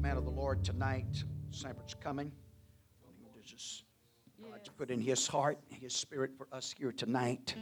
[0.00, 1.24] man of the Lord tonight.
[1.50, 2.32] Sampert's coming.
[3.44, 3.84] Just
[4.42, 7.54] God to put in his heart, his spirit for us here tonight.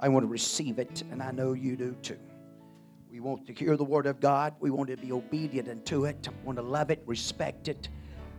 [0.00, 2.18] I want to receive it, and I know you do too.
[3.10, 4.54] We want to hear the word of God.
[4.60, 6.28] We want to be obedient unto it.
[6.28, 7.88] We want to love it, respect it.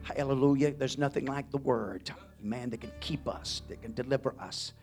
[0.04, 0.74] Hallelujah.
[0.74, 2.10] There's nothing like the word,
[2.42, 4.74] man, that can keep us, that can deliver us.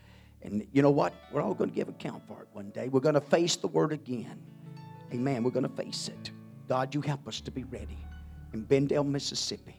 [0.43, 1.14] And you know what?
[1.32, 2.89] We're all going to give account for it one day.
[2.89, 4.41] We're going to face the word again.
[5.12, 5.43] Amen.
[5.43, 6.30] We're going to face it.
[6.68, 7.98] God, you help us to be ready
[8.55, 9.77] in Bendale, Mississippi,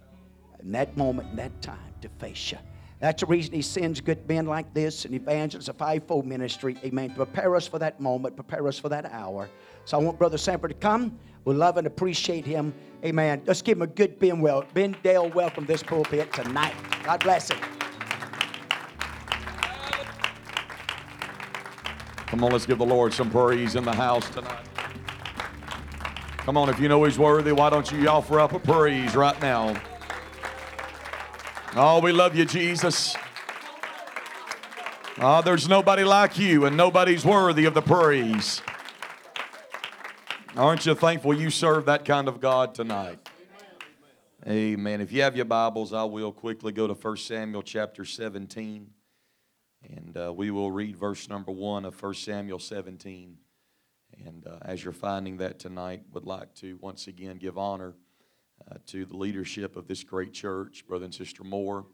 [0.62, 2.58] in that moment, in that time, to face you.
[3.00, 7.10] That's the reason he sends good men like this and evangelists, a fivefold ministry, amen,
[7.10, 9.50] to prepare us for that moment, prepare us for that hour.
[9.86, 11.18] So I want Brother Sanford to come.
[11.46, 12.74] We love and appreciate him.
[13.04, 13.42] Amen.
[13.46, 16.74] Let's give him a good Ben, well, ben Dale welcome this pulpit tonight.
[17.04, 17.60] God bless him.
[22.28, 24.75] Come on, let's give the Lord some praise in the house tonight.
[26.46, 29.42] Come on, if you know He's worthy, why don't you offer up a praise right
[29.42, 29.76] now?
[31.76, 33.16] Oh, we love you, Jesus.
[35.18, 38.62] Oh, there's nobody like you, and nobody's worthy of the praise.
[40.56, 43.28] Aren't you thankful you serve that kind of God tonight?
[44.48, 45.02] Amen.
[45.02, 48.92] If you have your Bibles, I will quickly go to 1 Samuel chapter 17.
[49.90, 53.38] And uh, we will read verse number 1 of 1 Samuel 17.
[54.24, 57.96] And uh, as you're finding that tonight, would like to once again give honor
[58.70, 61.86] uh, to the leadership of this great church, Brother and Sister Moore,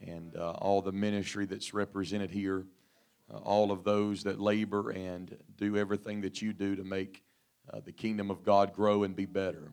[0.00, 2.66] and uh, all the ministry that's represented here,
[3.32, 7.22] uh, all of those that labor and do everything that you do to make
[7.72, 9.72] uh, the kingdom of God grow and be better.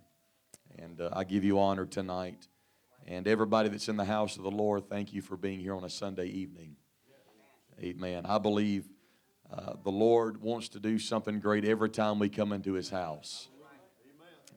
[0.77, 2.47] And uh, I give you honor tonight.
[3.07, 5.83] And everybody that's in the house of the Lord, thank you for being here on
[5.83, 6.75] a Sunday evening.
[7.79, 8.25] Amen.
[8.25, 8.85] I believe
[9.51, 13.47] uh, the Lord wants to do something great every time we come into His house.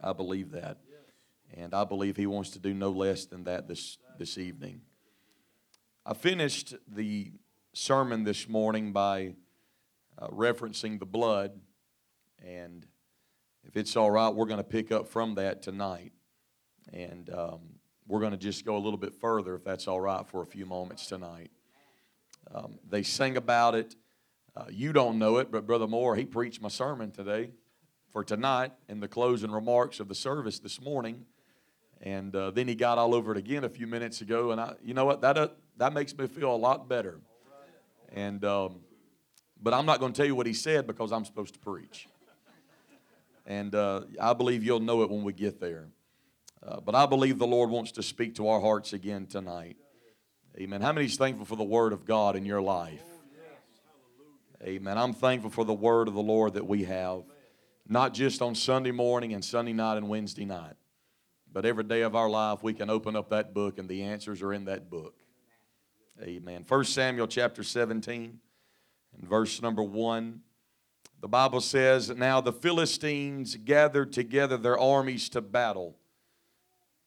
[0.02, 0.78] I believe that.
[1.54, 4.82] And I believe He wants to do no less than that this, this evening.
[6.06, 7.32] I finished the
[7.74, 9.34] sermon this morning by
[10.18, 11.52] uh, referencing the blood.
[12.44, 12.86] And
[13.64, 16.12] if it's all right, we're going to pick up from that tonight.
[16.92, 17.60] And um,
[18.06, 20.46] we're going to just go a little bit further, if that's all right, for a
[20.46, 21.50] few moments tonight.
[22.54, 23.94] Um, they sing about it.
[24.58, 27.50] Uh, you don't know it, but Brother Moore, he preached my sermon today
[28.12, 31.26] for tonight in the closing remarks of the service this morning.
[32.00, 34.50] And uh, then he got all over it again a few minutes ago.
[34.50, 35.20] And I, you know what?
[35.20, 37.20] That, uh, that makes me feel a lot better.
[38.12, 38.80] And, um,
[39.62, 42.08] but I'm not going to tell you what he said because I'm supposed to preach.
[43.46, 45.86] And uh, I believe you'll know it when we get there.
[46.66, 49.76] Uh, but I believe the Lord wants to speak to our hearts again tonight.
[50.58, 50.80] Amen.
[50.80, 53.04] How many is thankful for the Word of God in your life?
[54.62, 54.98] Amen.
[54.98, 57.22] I'm thankful for the word of the Lord that we have,
[57.86, 60.74] not just on Sunday morning and Sunday night and Wednesday night,
[61.52, 64.42] but every day of our life we can open up that book and the answers
[64.42, 65.14] are in that book.
[66.20, 66.64] Amen.
[66.66, 68.40] 1 Samuel chapter 17
[69.16, 70.40] and verse number 1.
[71.20, 75.96] The Bible says, Now the Philistines gathered together their armies to battle,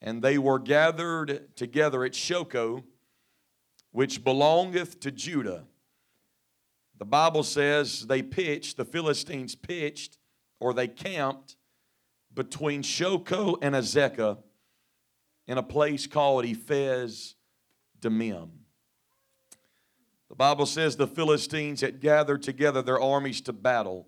[0.01, 2.83] and they were gathered together at Shochoh,
[3.91, 5.65] which belongeth to Judah.
[7.01, 10.19] The Bible says they pitched, the Philistines pitched,
[10.59, 11.55] or they camped
[12.31, 14.37] between Shochoh and Azekah
[15.47, 17.33] in a place called Ephes
[17.99, 18.51] Dammim.
[20.29, 24.07] The Bible says the Philistines had gathered together their armies to battle,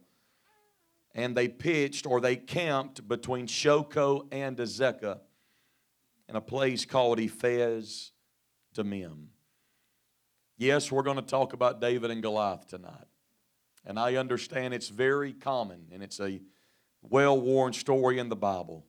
[1.15, 5.19] and they pitched or they camped between Shochoh and Azekah
[6.29, 8.11] in a place called Ephes
[8.75, 9.32] Dammim.
[10.57, 13.07] Yes, we're going to talk about David and Goliath tonight.
[13.85, 16.39] And I understand it's very common and it's a
[17.01, 18.85] well worn story in the Bible.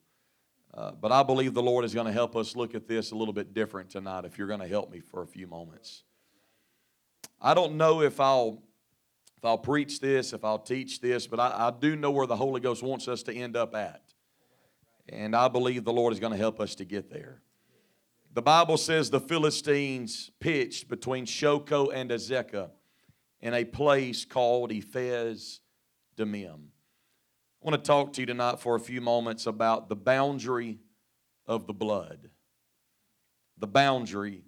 [0.72, 3.16] Uh, but I believe the Lord is going to help us look at this a
[3.16, 6.02] little bit different tonight if you're going to help me for a few moments.
[7.40, 8.62] I don't know if I'll
[9.36, 12.36] if I'll preach this, if I'll teach this, but I, I do know where the
[12.36, 14.02] Holy Ghost wants us to end up at.
[15.08, 17.42] And I believe the Lord is going to help us to get there.
[18.34, 22.70] The Bible says the Philistines pitched between Shochoh and Azekah
[23.40, 25.60] in a place called Ephes
[26.16, 26.72] Dammim.
[27.62, 30.80] I want to talk to you tonight for a few moments about the boundary
[31.46, 32.28] of the blood.
[33.58, 34.42] The boundary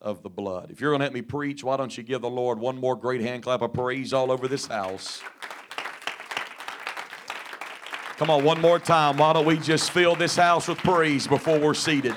[0.00, 0.72] of the blood.
[0.72, 2.96] If you're going to help me preach, why don't you give the Lord one more
[2.96, 5.22] great hand clap of praise all over this house?
[8.16, 9.16] Come on, one more time.
[9.16, 12.16] Why don't we just fill this house with praise before we're seated?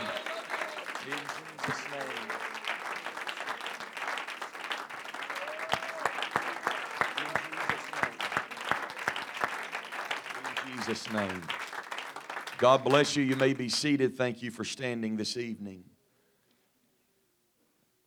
[12.59, 13.23] God bless you.
[13.23, 14.17] You may be seated.
[14.17, 15.85] Thank you for standing this evening.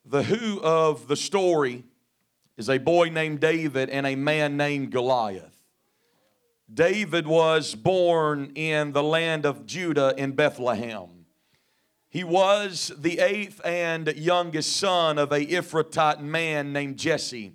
[0.05, 1.85] The who of the story
[2.59, 5.57] is a boy named David and a man named Goliath.
[6.73, 11.25] David was born in the land of Judah in Bethlehem.
[12.11, 17.55] He was the eighth and youngest son of a Ephratite man named Jesse.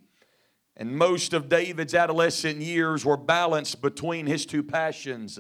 [0.76, 5.40] And most of David's adolescent years were balanced between his two passions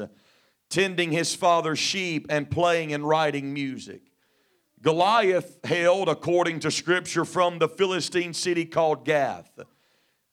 [0.69, 4.02] tending his father's sheep and playing and writing music.
[4.81, 9.60] Goliath hailed, according to scripture, from the Philistine city called Gath.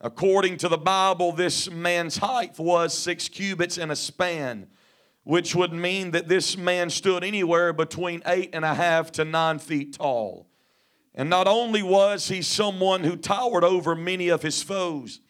[0.00, 4.66] According to the Bible, this man's height was six cubits and a span,
[5.22, 9.58] which would mean that this man stood anywhere between eight and a half to nine
[9.58, 10.46] feet tall.
[11.14, 15.20] And not only was he someone who towered over many of his foes,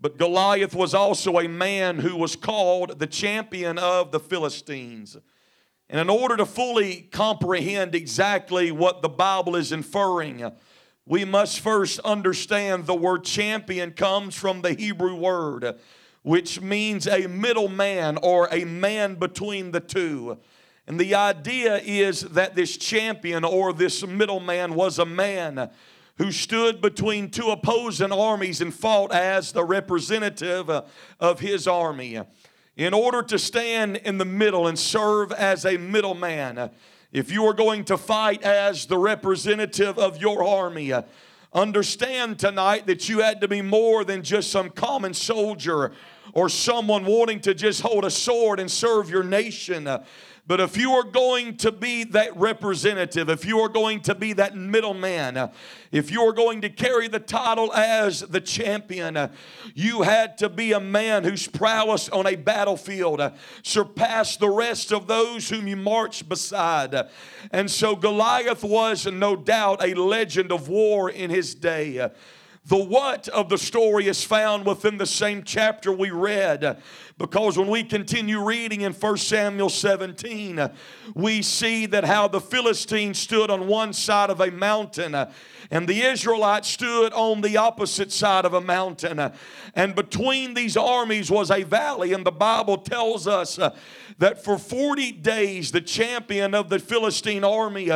[0.00, 5.16] but Goliath was also a man who was called the champion of the Philistines.
[5.90, 10.52] And in order to fully comprehend exactly what the Bible is inferring,
[11.06, 15.78] we must first understand the word champion comes from the Hebrew word,
[16.22, 20.38] which means a middleman or a man between the two.
[20.86, 25.70] And the idea is that this champion or this middleman was a man
[26.18, 30.82] who stood between two opposing armies and fought as the representative uh,
[31.18, 32.20] of his army
[32.78, 36.70] in order to stand in the middle and serve as a middleman,
[37.10, 40.92] if you are going to fight as the representative of your army,
[41.52, 45.90] understand tonight that you had to be more than just some common soldier
[46.34, 49.88] or someone wanting to just hold a sword and serve your nation.
[50.48, 54.32] But if you are going to be that representative, if you are going to be
[54.32, 55.50] that middleman,
[55.92, 59.28] if you are going to carry the title as the champion,
[59.74, 63.20] you had to be a man whose prowess on a battlefield
[63.62, 66.94] surpassed the rest of those whom you marched beside.
[67.52, 72.08] And so Goliath was no doubt a legend of war in his day.
[72.68, 76.82] The what of the story is found within the same chapter we read.
[77.18, 80.70] Because when we continue reading in 1 Samuel 17,
[81.14, 85.16] we see that how the Philistines stood on one side of a mountain
[85.70, 89.32] and the Israelites stood on the opposite side of a mountain.
[89.74, 93.58] And between these armies was a valley, and the Bible tells us
[94.18, 97.90] that for 40 days the champion of the Philistine army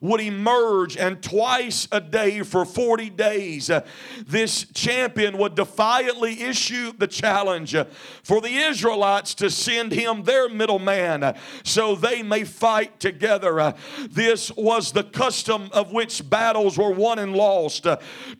[0.00, 3.84] would emerge, and twice a day for 40 days, uh,
[4.26, 7.84] this champion would defiantly issue the challenge uh,
[8.22, 13.74] for the Israelites to send him their middleman so they may fight together.
[14.08, 17.86] This was the custom of which battles were won and lost.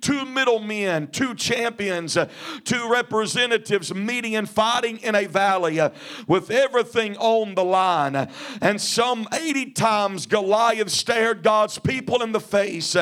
[0.01, 2.17] Two middlemen, two champions,
[2.65, 5.81] two representatives meeting and fighting in a valley
[6.27, 8.29] with everything on the line.
[8.61, 12.97] And some 80 times Goliath stared God's people in the face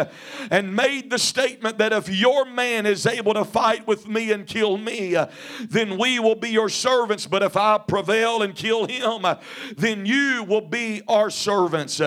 [0.50, 4.46] and made the statement that if your man is able to fight with me and
[4.46, 5.16] kill me,
[5.62, 7.13] then we will be your servants.
[7.26, 9.24] But if I prevail and kill him,
[9.76, 12.00] then you will be our servants.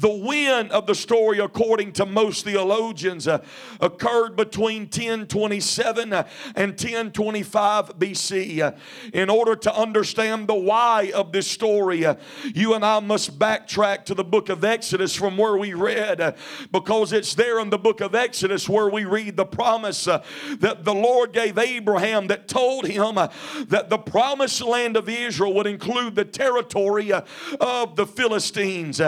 [0.00, 3.44] The win of the story, according to most theologians, uh,
[3.80, 6.26] occurred between 1027 uh,
[6.56, 8.60] and 1025 BC.
[8.60, 8.72] Uh,
[9.12, 12.14] in order to understand the why of this story, uh,
[12.54, 16.34] you and I must backtrack to the book of Exodus from where we read,
[16.72, 20.94] because it's there in the book of Exodus where we read the promise that the
[20.94, 26.24] Lord gave Abraham that told him that the promised land of Israel would include the
[26.24, 28.98] territory of the Philistines.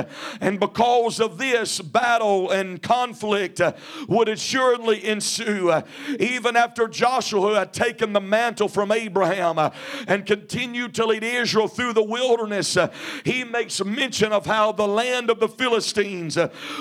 [0.41, 3.73] And because because of this, battle and conflict uh,
[4.09, 5.71] would assuredly ensue.
[5.71, 5.83] Uh,
[6.19, 9.71] even after Joshua had taken the mantle from Abraham uh,
[10.09, 12.77] and continued to lead Israel through the wilderness,
[13.25, 16.37] he makes mention of how the land of the Philistines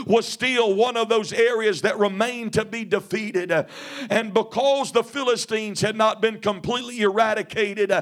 [0.08, 3.52] was still one of those areas that remained to be defeated.
[4.10, 7.94] And because the Philistines had not been completely eradicated,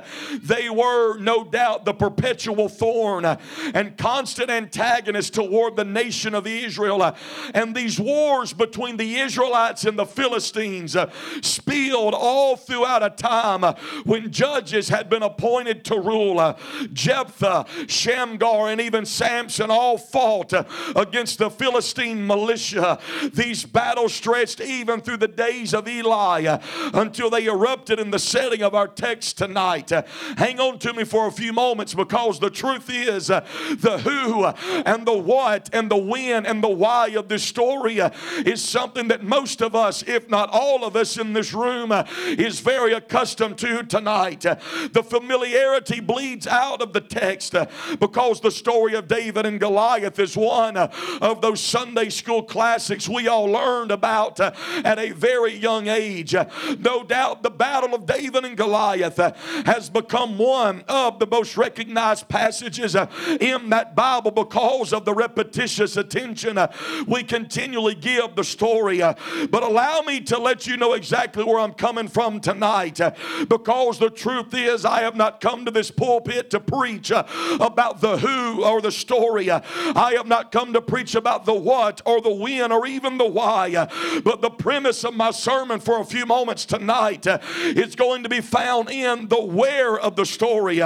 [0.42, 7.02] they were no doubt the perpetual thorn and constant antagonist toward the nation of Israel.
[7.02, 7.16] Uh,
[7.54, 11.10] and these wars between the Israelites and the Philistines uh,
[11.42, 16.58] spilled all throughout a time uh, when judges had been appointed to rule.
[16.92, 20.52] Jephthah, Shamgar, and even Samson all fought
[20.96, 23.00] against the Philistine militia.
[23.34, 26.58] These battles stretched even through the days of Eli
[26.94, 29.92] until they erupted in the setting of our text tonight.
[30.38, 35.06] Hang on to me for a few moments because the truth is the who and
[35.06, 38.10] the what and the when and the why of this story uh,
[38.46, 42.04] is something that most of us, if not all of us in this room, uh,
[42.26, 44.46] is very accustomed to tonight.
[44.46, 44.56] Uh,
[44.92, 47.56] the familiarity bleeds out of the text
[48.00, 53.28] because the story of David and Goliath is one of those Sunday school classics we
[53.28, 56.36] all learned about at a very young age.
[56.80, 59.18] No doubt the battle of David and Goliath
[59.66, 65.14] has become one of the most recognized passages in that Bible because of the
[65.60, 66.72] attention uh,
[67.06, 69.02] we continually give the story.
[69.02, 69.14] uh,
[69.50, 73.12] But allow me to let you know exactly where I'm coming from tonight uh,
[73.48, 78.18] because the truth is, I have not come to this pulpit to preach about the
[78.18, 79.52] who or the story.
[79.52, 83.26] I have not come to preach about the what or the when or even the
[83.26, 83.88] why.
[84.24, 87.28] But the premise of my sermon for a few moments tonight
[87.64, 90.82] is going to be found in the where of the story.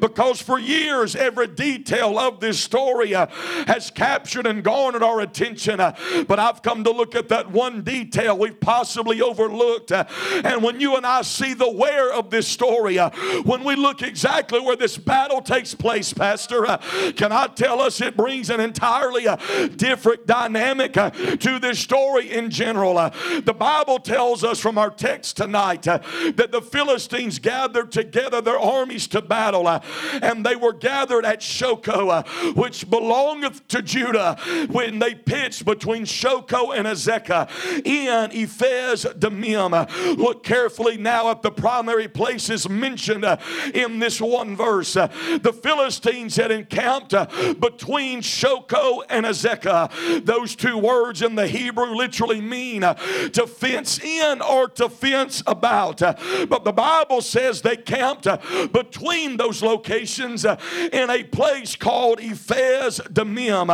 [0.00, 5.80] Because for years, every detail of this story has captured and garnered our attention.
[5.80, 5.94] uh,
[6.26, 9.92] But I've come to look at that one detail we've possibly overlooked.
[9.92, 10.04] uh,
[10.44, 13.10] And when you and I see the where of this story, uh,
[13.44, 16.78] when we look exactly where this battle takes place, Pastor, uh,
[17.16, 19.36] can I tell us it brings an entirely uh,
[19.76, 22.94] different dynamic uh, to this story in general?
[23.44, 29.06] The Bible tells us from our text tonight that the Philistines gathered together their armies
[29.08, 32.24] to battle, and they were gathered at Shochoh,
[32.56, 34.07] which belongeth to Judah,
[34.68, 37.48] when they pitched between Shochoh and Azekah
[37.84, 39.72] in Ephes Dammim.
[40.16, 43.36] Look carefully now at the primary places mentioned uh,
[43.74, 44.96] in this one verse.
[44.96, 45.08] Uh,
[45.42, 50.24] The Philistines had encamped uh, between Shochoh and Azekah.
[50.24, 55.98] Those two words in the Hebrew literally mean to fence in or to fence about.
[55.98, 58.26] But the Bible says they camped
[58.72, 63.70] between those locations in a place called Ephes Dammim.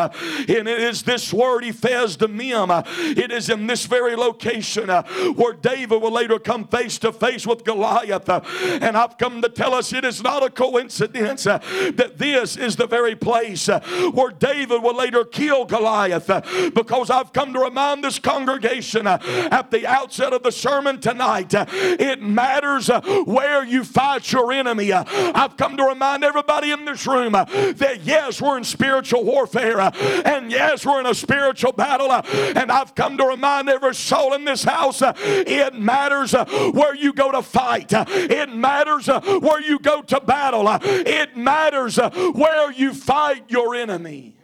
[0.48, 2.70] And it is this word, Ephes Dammim,
[3.16, 5.02] it is in this very location uh,
[5.34, 8.28] where David will later come face to face with Goliath.
[8.28, 8.40] Uh,
[8.80, 11.58] And I've come to tell us it is not a coincidence uh,
[11.94, 13.80] that this is the very place uh,
[14.12, 16.28] where David will later kill Goliath.
[16.28, 16.40] Uh,
[16.74, 19.18] because I've come to remind this congregation uh,
[19.50, 22.88] at the outset of the sermon tonight, it matters
[23.24, 24.92] where you fight your enemy.
[24.92, 29.90] I've come to remind everybody in this room that yes, we're in spiritual warfare,
[30.24, 32.10] and yes, we're in a spiritual battle.
[32.10, 32.22] uh,
[32.56, 36.94] And I've come to remind every soul in this house uh, it matters uh, where
[36.94, 42.94] you go to fight, it matters where you go to battle, it matters where you
[42.94, 44.36] fight your enemy.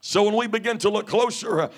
[0.00, 1.70] So when we begin to look closer uh,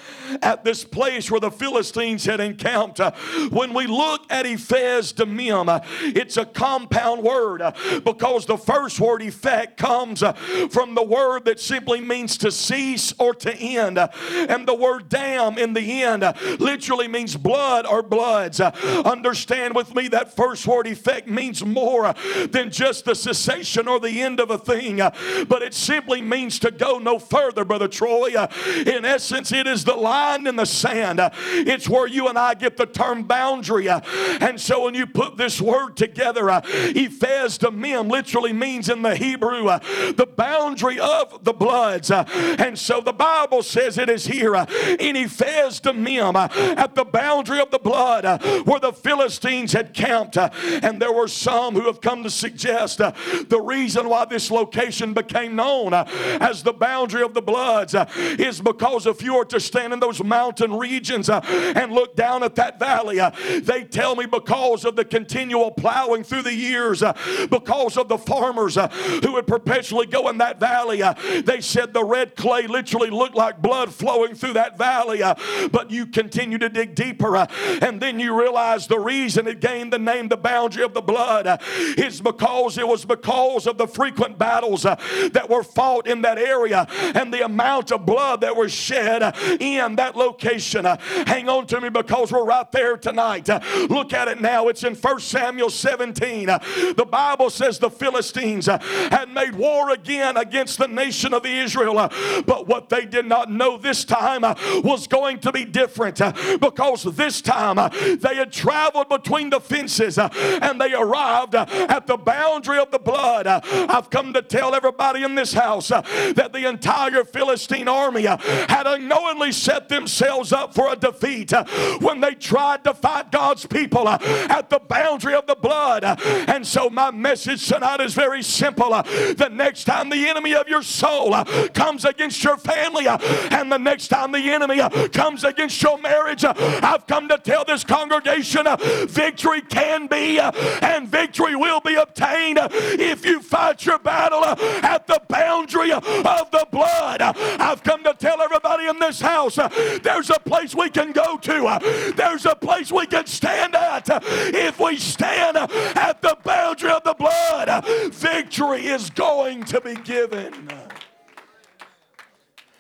[0.43, 3.13] at this place where the Philistines had encamped, uh,
[3.49, 7.73] when we look at Ephes Dammim, uh, it's a compound word uh,
[8.05, 10.35] because the first word effect comes uh,
[10.71, 13.97] from the word that simply means to cease or to end.
[13.97, 14.09] Uh,
[14.51, 16.23] and the word dam in the end
[16.61, 18.61] literally means blood or bloods.
[18.61, 22.15] Understand with me that first word effect means more
[22.51, 26.71] than just the cessation or the end of a thing, but it simply means to
[26.71, 28.20] go no further, Brother Troy.
[28.27, 31.21] In essence, it is the line in the sand.
[31.23, 33.89] It's where you and I get the term boundary.
[33.89, 36.61] And so when you put this word together, uh,
[36.95, 39.79] Ephes Dammim literally means in the Hebrew uh,
[40.13, 42.11] the boundary of the bloods.
[42.11, 42.25] Uh,
[42.59, 47.61] And so the Bible says it is here in Ephes Dammim uh, at the boundary
[47.61, 48.25] of the blood
[48.67, 50.37] where the Philistines had camped.
[50.37, 55.57] And there were some who have come to suggest the reason why this location became
[55.57, 57.95] known as the boundary of the bloods
[58.39, 61.41] is because if you were to stand in those mountain regions uh,
[61.77, 63.31] and look down at that valley, uh,
[63.63, 67.13] they tell me because of the continual plowing through the years, uh,
[67.51, 68.89] because of the farmers uh,
[69.23, 71.15] who would perpetually go in that valley, uh,
[71.45, 75.23] they said the red clay literally looked like blood flowing through that valley.
[75.23, 75.35] uh,
[75.73, 77.47] but you continue to dig deeper, uh,
[77.83, 81.47] and then you realize the reason it gained the name the boundary of the blood
[81.47, 81.59] uh,
[81.97, 84.97] is because it was because of the frequent battles uh,
[85.33, 89.23] that were fought in that area and the amount of blood that was shed
[89.61, 90.85] in that location.
[90.85, 93.49] Hang on to me because we're right there tonight.
[93.89, 94.69] Look at it now.
[94.69, 96.49] It's in 1 Samuel 17.
[96.49, 96.59] Uh,
[96.97, 101.99] The Bible says the Philistines had made war again against the nation of Israel.
[101.99, 102.09] uh,
[102.47, 104.43] But what they did not know this time
[104.83, 106.21] was going to be different
[106.61, 107.77] because this time
[108.21, 113.47] they had traveled between the fences and they arrived at the boundary of the blood.
[113.47, 118.37] I've come to tell everybody in this house that the entire Philistine Philistine army uh,
[118.69, 121.65] had unknowingly set themselves up for a defeat uh,
[122.01, 124.19] when they tried to fight God's people uh,
[124.49, 126.05] at the boundary of the blood.
[126.05, 126.17] Uh,
[126.49, 128.93] and so, my message tonight is very simple.
[128.93, 131.45] Uh, the next time the enemy of your soul uh,
[131.75, 137.07] comes against your family, and the next time the enemy comes against your marriage, I've
[137.07, 138.67] come to tell this congregation
[139.07, 145.21] victory can be and victory will be obtained if you fight your battle at the
[145.29, 147.23] boundary of the blood.
[147.23, 149.57] I've come to tell everybody in this house
[150.03, 154.09] there's a place we can go to, there's a place we can stand at.
[154.09, 160.71] If we stand at the boundary of the blood, victory is going to be given.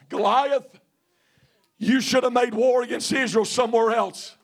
[0.08, 0.80] Goliath,
[1.78, 4.36] you should have made war against Israel somewhere else.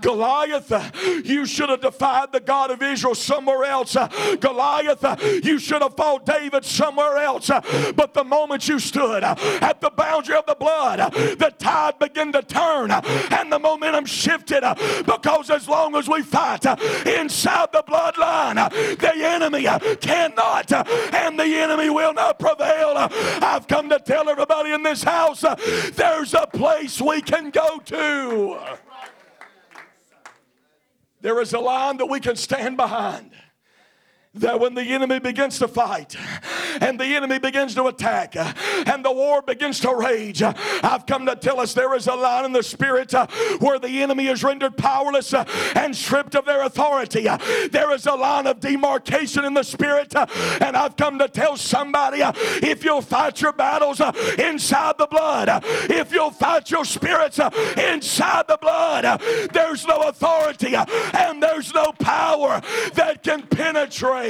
[0.00, 0.90] Goliath, uh,
[1.24, 3.96] you should have defied the God of Israel somewhere else.
[3.96, 4.08] Uh,
[4.40, 7.50] Goliath, uh, you should have fought David somewhere else.
[7.50, 11.52] Uh, but the moment you stood uh, at the boundary of the blood, uh, the
[11.58, 14.62] tide began to turn and the momentum shifted
[15.04, 16.64] because as long as we fight
[17.06, 18.56] inside the bloodline,
[18.98, 19.66] the enemy
[20.00, 20.72] cannot
[21.14, 22.94] and the enemy will not prevail.
[22.96, 25.44] I've come to tell everybody in this house
[25.94, 28.58] there's a place we can go to.
[31.22, 33.30] There is a line that we can stand behind.
[34.36, 36.16] That when the enemy begins to fight
[36.80, 41.36] and the enemy begins to attack and the war begins to rage, I've come to
[41.36, 43.26] tell us there is a line in the spirit uh,
[43.58, 47.28] where the enemy is rendered powerless uh, and stripped of their authority.
[47.28, 47.36] Uh,
[47.70, 50.24] There is a line of demarcation in the spirit, uh,
[50.62, 55.08] and I've come to tell somebody uh, if you'll fight your battles uh, inside the
[55.08, 57.38] blood, if you'll fight your spirits
[57.76, 59.20] inside the blood,
[59.52, 62.62] there's no authority and there's no power
[62.94, 64.21] that can penetrate.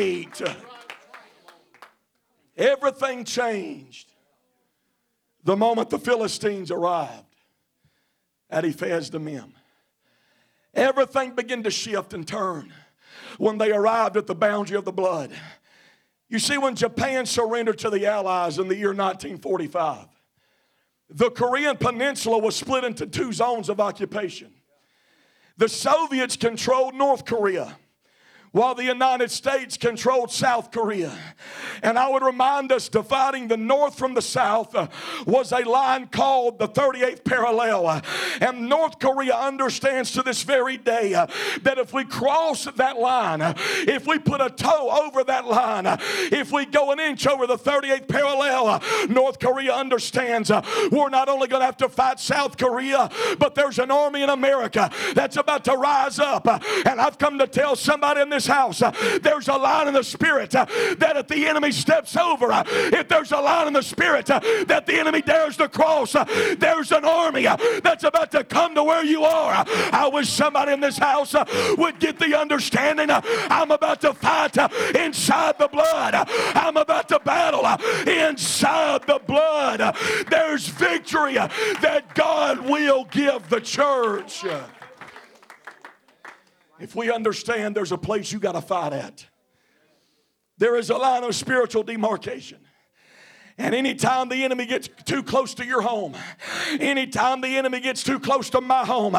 [2.56, 4.12] Everything changed
[5.44, 7.36] the moment the Philistines arrived
[8.48, 9.54] at Ephes Dammim.
[10.74, 12.72] Everything began to shift and turn
[13.38, 15.30] when they arrived at the boundary of the blood.
[16.28, 20.06] You see, when Japan surrendered to the Allies in the year 1945,
[21.10, 24.50] the Korean Peninsula was split into two zones of occupation.
[25.58, 27.76] The Soviets controlled North Korea
[28.52, 31.16] while the United States controlled South Korea.
[31.82, 34.88] And I would remind us dividing the North from the South uh,
[35.26, 37.86] was a line called the 38th parallel.
[37.86, 38.00] Uh,
[38.40, 41.26] and North Korea understands to this very day uh,
[41.62, 43.40] that if we cross that line,
[43.88, 45.86] if we put a toe over that line,
[46.30, 50.50] if we go an inch over the 38th parallel, North Korea understands
[50.90, 54.28] we're not only going to have to fight South Korea, but there's an army in
[54.28, 56.46] America that's about to rise up.
[56.86, 58.90] And I've come to tell somebody in this house uh,
[59.22, 60.66] there's a line in the spirit uh,
[60.98, 64.40] that if the enemy steps over, uh, if there's a line in the spirit uh,
[64.66, 66.24] that the enemy dares to cross, uh,
[66.58, 69.64] there's an army uh, that's about to come to where you are.
[69.92, 71.34] I wish somebody in this house
[71.76, 74.56] would get the understanding I'm about to fight
[74.94, 77.66] inside the blood, I'm about to battle
[78.06, 79.96] inside the blood.
[80.30, 84.44] There's victory that God will give the church.
[86.82, 89.24] If we understand there's a place you got to fight at,
[90.58, 92.58] there is a line of spiritual demarcation.
[93.58, 96.14] And anytime the enemy gets too close to your home,
[96.80, 99.14] anytime the enemy gets too close to my home,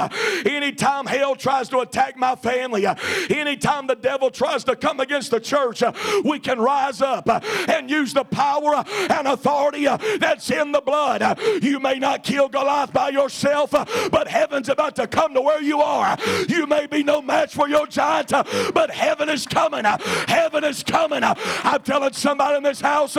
[0.46, 2.86] anytime hell tries to attack my family,
[3.30, 5.84] anytime the devil tries to come against the church,
[6.26, 7.28] we can rise up
[7.70, 9.86] and use the power and authority
[10.18, 11.40] that's in the blood.
[11.62, 15.80] You may not kill Goliath by yourself, but heaven's about to come to where you
[15.82, 16.18] are.
[16.50, 18.32] You may be no match for your giant,
[18.74, 19.86] but heaven is coming.
[20.28, 21.24] Heaven is coming.
[21.24, 23.16] I'm telling somebody in this house,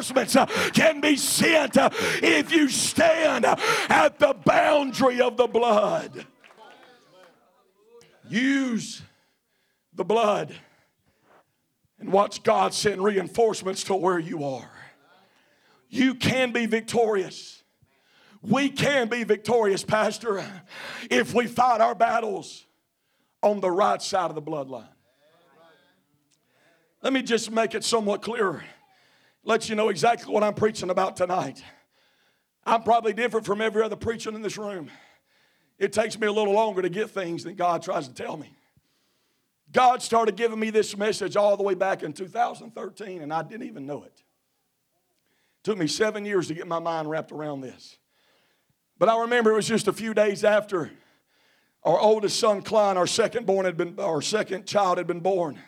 [0.00, 1.90] reinforcements uh, can be sent uh,
[2.22, 3.56] if you stand uh,
[3.88, 6.26] at the boundary of the blood.
[8.28, 9.02] Use
[9.94, 10.54] the blood
[11.98, 14.70] and watch God send reinforcements to where you are.
[15.88, 17.62] You can be victorious.
[18.42, 20.42] We can be victorious, Pastor,
[21.10, 22.64] if we fight our battles
[23.42, 24.88] on the right side of the bloodline.
[27.02, 28.62] Let me just make it somewhat clearer
[29.44, 31.62] let you know exactly what I'm preaching about tonight.
[32.64, 34.90] I'm probably different from every other preacher in this room.
[35.78, 38.54] It takes me a little longer to get things than God tries to tell me.
[39.72, 43.66] God started giving me this message all the way back in 2013, and I didn't
[43.66, 44.12] even know it.
[44.12, 47.96] It took me seven years to get my mind wrapped around this.
[48.98, 50.90] But I remember it was just a few days after
[51.82, 55.58] our oldest son, Klein, our second born had been, our second child had been born.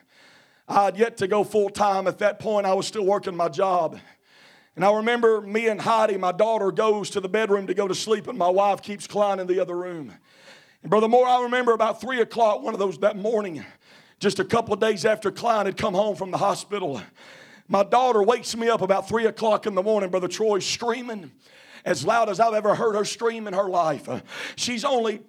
[0.68, 2.07] I had yet to go full time.
[2.07, 3.98] At that point, I was still working my job.
[4.75, 7.94] And I remember me and Heidi, my daughter, goes to the bedroom to go to
[7.94, 10.12] sleep, and my wife keeps Klein in the other room.
[10.83, 13.64] And Brother Moore, I remember about three o'clock one of those that morning,
[14.18, 17.03] just a couple of days after Klein had come home from the hospital.
[17.68, 21.33] My daughter wakes me up about three o'clock in the morning, Brother Troy, screaming
[21.85, 24.09] as loud as I've ever heard her scream in her life.
[24.57, 25.22] She's only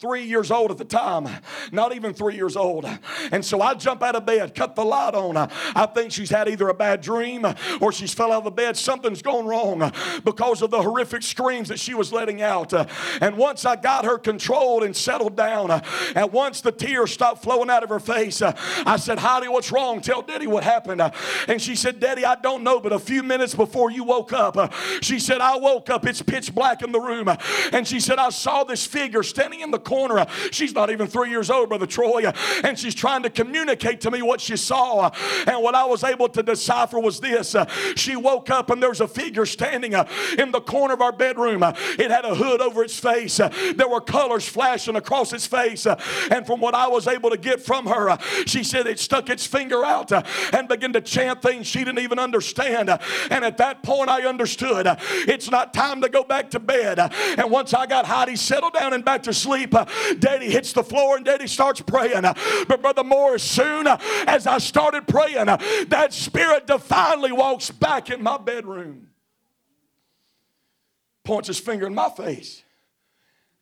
[0.00, 1.28] three years old at the time,
[1.72, 2.86] not even three years old.
[3.30, 5.36] And so I jump out of bed, cut the light on.
[5.36, 7.44] I think she's had either a bad dream
[7.82, 8.78] or she's fell out of the bed.
[8.78, 9.92] Something's gone wrong
[10.24, 12.72] because of the horrific screams that she was letting out.
[13.22, 15.70] And once I got her controlled and settled down,
[16.14, 20.00] and once the tears stopped flowing out of her face, I said, Heidi, what's wrong?
[20.00, 21.02] Tell Daddy what happened.
[21.46, 24.72] And she said, Daddy, I don't know, but a few minutes before you woke up,
[25.02, 27.28] she said, I woke up, it's pitch black in the room.
[27.74, 30.24] And she said, I saw this figure standing in the corner.
[30.52, 32.30] She's not even three years old, Brother Troy,
[32.62, 35.10] and she's trying to communicate to me what she saw.
[35.48, 37.56] And what I was able to decipher was this
[37.96, 39.94] she woke up and there's a figure standing
[40.38, 41.64] in the corner of our bedroom.
[41.64, 45.86] It had a hood over its face, there were colors flashing across its face.
[45.86, 49.44] And from what I was able to get from her, she said it stuck its
[49.44, 50.12] finger out
[50.54, 52.90] and began to chant things she didn't even understand.
[53.30, 57.00] And at that point, I understood it's not time to go back to bed.
[57.00, 60.82] And once I got Heidi settled down and back to sleep, Uh, Daddy hits the
[60.84, 62.24] floor and Daddy starts praying.
[62.24, 62.34] Uh,
[62.68, 68.10] but Brother Moore, as soon uh, as I started praying, that spirit divinely walks back
[68.10, 69.08] in my bedroom,
[71.24, 72.62] points his finger in my face.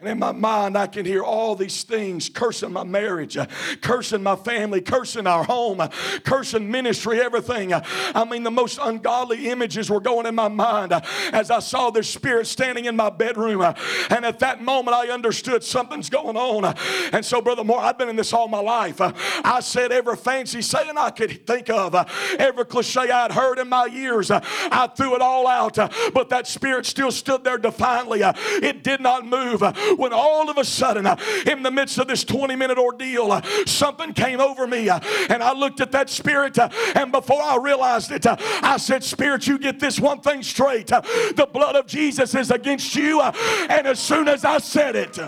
[0.00, 3.46] And in my mind, I can hear all these things cursing my marriage, uh,
[3.80, 5.88] cursing my family, cursing our home, uh,
[6.22, 7.72] cursing ministry, everything.
[7.72, 7.82] Uh,
[8.14, 11.00] I mean, the most ungodly images were going in my mind uh,
[11.32, 13.60] as I saw this spirit standing in my bedroom.
[13.60, 13.74] Uh,
[14.08, 16.64] and at that moment, I understood something's going on.
[16.64, 16.74] Uh,
[17.12, 19.00] and so, Brother Moore, I've been in this all my life.
[19.00, 21.96] I said every fancy saying I could think of,
[22.38, 25.74] every cliche I'd heard in my years, I threw it all out.
[26.14, 28.20] but that spirit still stood there defiantly.
[28.22, 29.60] It did not move.
[29.96, 33.42] When all of a sudden, uh, in the midst of this 20 minute ordeal, uh,
[33.66, 34.88] something came over me.
[34.88, 36.58] uh, And I looked at that spirit,
[36.94, 40.88] and before I realized it, I said, Spirit, you get this one thing straight.
[40.88, 43.20] The blood of Jesus is against you.
[43.20, 45.18] And as soon as I said it,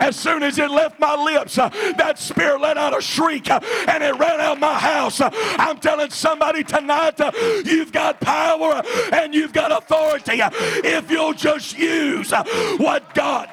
[0.00, 3.60] as soon as it left my lips, uh, that spirit let out a shriek uh,
[3.88, 5.20] and it ran out my house.
[5.20, 7.32] Uh, I'm telling somebody tonight, uh,
[7.64, 8.82] you've got power uh,
[9.12, 12.32] and you've got authority uh, if you'll just use
[12.78, 13.48] what God.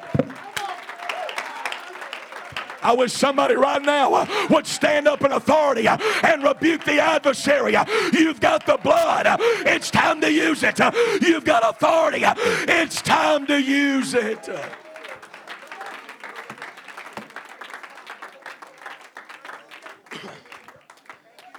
[2.82, 7.74] I wish somebody right now would stand up in authority and rebuke the adversary.
[8.12, 9.26] You've got the blood.
[9.66, 10.78] It's time to use it.
[11.20, 12.22] You've got authority.
[12.22, 14.48] It's time to use it.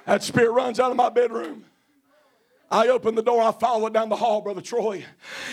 [0.07, 1.65] That spirit runs out of my bedroom.
[2.71, 5.05] I open the door, I follow it down the hall, Brother Troy.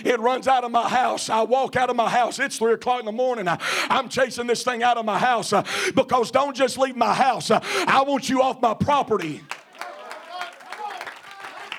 [0.04, 1.28] It runs out of my house.
[1.28, 2.38] I walk out of my house.
[2.38, 3.46] It's three o'clock in the morning.
[3.46, 3.58] I,
[3.90, 5.64] am chasing this thing out of my house uh,
[5.94, 7.50] because don't just leave my house.
[7.50, 9.42] Uh, I want you off my property.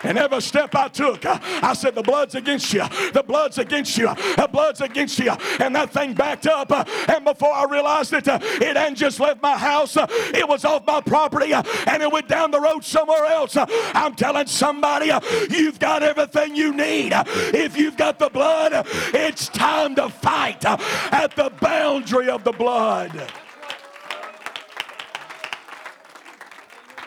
[0.04, 2.84] And every step I took, I said, The blood's against you.
[3.14, 4.08] The blood's against you.
[4.36, 5.32] The blood's against you.
[5.60, 6.72] And that thing backed up.
[7.10, 11.02] And before I realized it, it hadn't just left my house, it was off my
[11.02, 13.58] property and it went down the road somewhere else.
[13.58, 15.12] I'm telling somebody,
[15.50, 17.14] you've got everything you need.
[17.16, 23.32] If you've got the blood, it's time to fight at the boundary of the blood.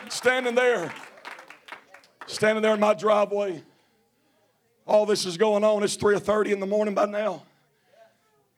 [0.09, 0.91] Standing there
[2.29, 3.63] standing there in my driveway.
[4.85, 5.83] All this is going on.
[5.83, 7.43] It's 3:30 in the morning by now.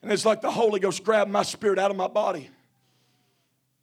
[0.01, 2.49] And it's like the Holy Ghost grabbed my spirit out of my body.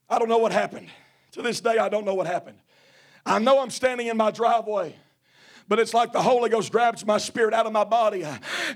[0.09, 0.89] I don't know what happened.
[1.33, 2.59] To this day, I don't know what happened.
[3.25, 4.97] I know I'm standing in my driveway.
[5.69, 8.25] But it's like the Holy Ghost grabs my spirit out of my body.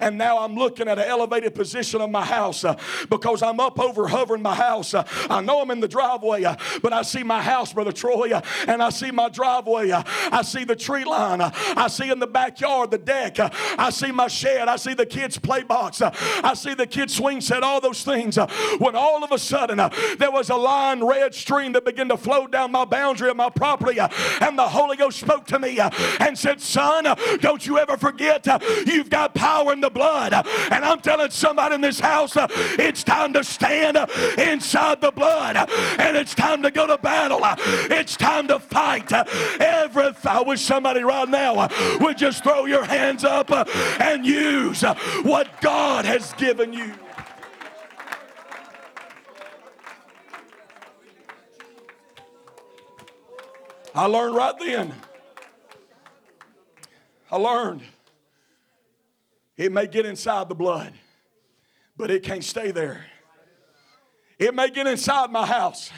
[0.00, 2.64] And now I'm looking at an elevated position of my house
[3.09, 4.94] because I'm up over hovering my house.
[4.94, 6.42] I know I'm in the driveway,
[6.83, 8.33] but I see my house, Brother Troy,
[8.68, 9.90] and I see my driveway.
[9.92, 11.40] I see the tree line.
[11.40, 13.38] I see in the backyard the deck.
[13.40, 14.68] I see my shed.
[14.68, 16.02] I see the kids' play box.
[16.02, 18.37] I see the kids' swing set, all those things.
[18.78, 19.78] When all of a sudden
[20.18, 23.48] there was a line red stream that began to flow down my boundary of my
[23.48, 25.78] property, and the Holy Ghost spoke to me
[26.20, 28.46] and said, Son, uh, don't you ever forget
[28.86, 30.32] you've got power in the blood.
[30.32, 33.96] And I'm telling somebody in this house, it's time to stand
[34.38, 37.40] inside the blood, and it's time to go to battle.
[37.90, 39.12] It's time to fight.
[39.12, 41.68] Every I wish somebody right now
[42.00, 43.50] would just throw your hands up
[44.00, 44.82] and use
[45.22, 46.92] what God has given you.
[53.94, 54.94] I learned right then.
[57.32, 57.80] I learned
[59.56, 60.92] it may get inside the blood,
[61.96, 63.06] but it can't stay there.
[64.42, 65.90] It may get inside my house,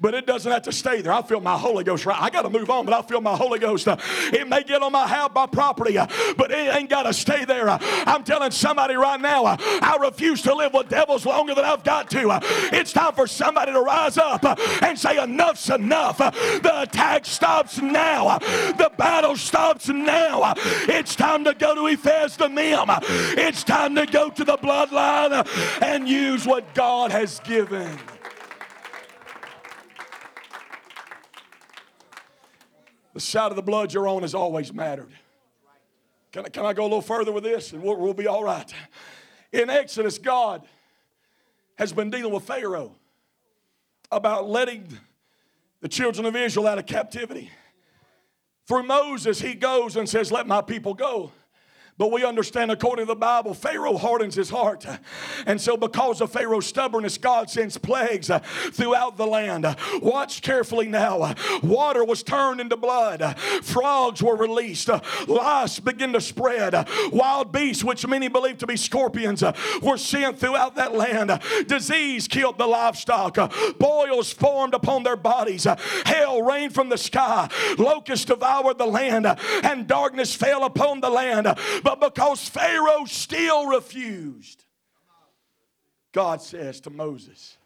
[0.00, 1.12] but it doesn't have to stay there.
[1.12, 2.20] I feel my Holy Ghost right.
[2.20, 3.86] I got to move on, but I feel my Holy Ghost.
[3.86, 5.98] It may get on my house, my property,
[6.36, 7.68] but it ain't got to stay there.
[7.68, 12.10] I'm telling somebody right now, I refuse to live with devils longer than I've got
[12.10, 12.40] to.
[12.72, 14.44] It's time for somebody to rise up
[14.82, 16.18] and say, enough's enough.
[16.18, 18.38] The attack stops now.
[18.38, 20.54] The battle stops now.
[20.56, 22.52] It's time to go to Ephes to.
[22.52, 25.46] Uh, it's time to go to the bloodline
[25.82, 27.81] and use what God has given.
[33.14, 35.12] The side of the blood you're on has always mattered.
[36.32, 38.42] Can I, can I go a little further with this and we'll, we'll be all
[38.42, 38.72] right?
[39.52, 40.62] In Exodus, God
[41.76, 42.94] has been dealing with Pharaoh
[44.10, 44.86] about letting
[45.80, 47.50] the children of Israel out of captivity.
[48.66, 51.32] Through Moses, he goes and says, Let my people go.
[51.98, 54.86] But we understand, according to the Bible, Pharaoh hardens his heart.
[55.46, 58.30] And so, because of Pharaoh's stubbornness, God sends plagues
[58.72, 59.66] throughout the land.
[60.00, 61.34] Watch carefully now.
[61.62, 64.88] Water was turned into blood, frogs were released,
[65.28, 69.44] lice began to spread, wild beasts, which many believe to be scorpions,
[69.82, 71.38] were sent throughout that land.
[71.66, 73.36] Disease killed the livestock,
[73.78, 75.66] boils formed upon their bodies,
[76.06, 79.26] hail rained from the sky, locusts devoured the land,
[79.62, 81.46] and darkness fell upon the land.
[81.82, 84.64] But because Pharaoh still refused,
[86.12, 87.56] God says to Moses,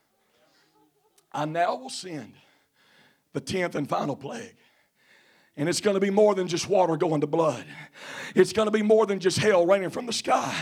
[1.32, 2.32] I now will send
[3.32, 4.54] the tenth and final plague.
[5.58, 7.64] And it's going to be more than just water going to blood.
[8.34, 10.54] It's going to be more than just hell raining from the sky.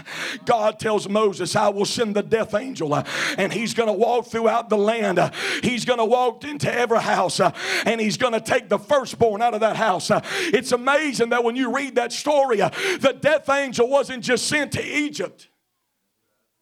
[0.44, 3.04] God tells Moses, I will send the death angel, uh,
[3.37, 5.18] and he's going to walk throughout the land.
[5.18, 5.33] Uh,
[5.64, 7.50] he's going to walk into every house, uh,
[7.85, 10.12] and he's going to take the firstborn out of that house.
[10.12, 14.85] It's amazing that when you read that story, the death angel wasn't just sent to
[14.85, 15.48] Egypt,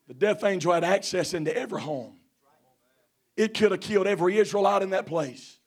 [0.08, 2.14] the death angel had access into every home.
[3.36, 5.58] It could have killed every Israelite in that place.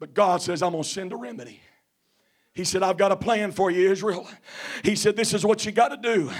[0.00, 1.60] But God says, I'm going to send a remedy.
[2.52, 4.28] He said, I've got a plan for you, Israel.
[4.82, 6.32] He said, This is what you got to do.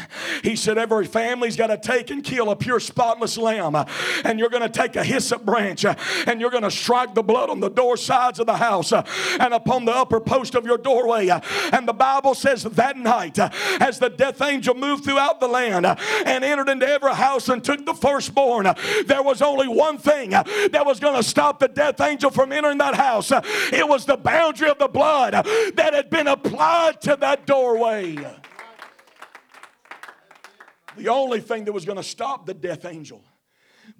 [0.43, 3.77] He said, Every family's got to take and kill a pure, spotless lamb.
[4.25, 7.49] And you're going to take a hyssop branch and you're going to strike the blood
[7.49, 11.29] on the door sides of the house and upon the upper post of your doorway.
[11.73, 16.45] And the Bible says that night, as the death angel moved throughout the land and
[16.45, 18.67] entered into every house and took the firstborn,
[19.07, 22.79] there was only one thing that was going to stop the death angel from entering
[22.79, 23.31] that house.
[23.31, 28.17] It was the boundary of the blood that had been applied to that doorway.
[30.97, 33.23] The only thing that was going to stop the death angel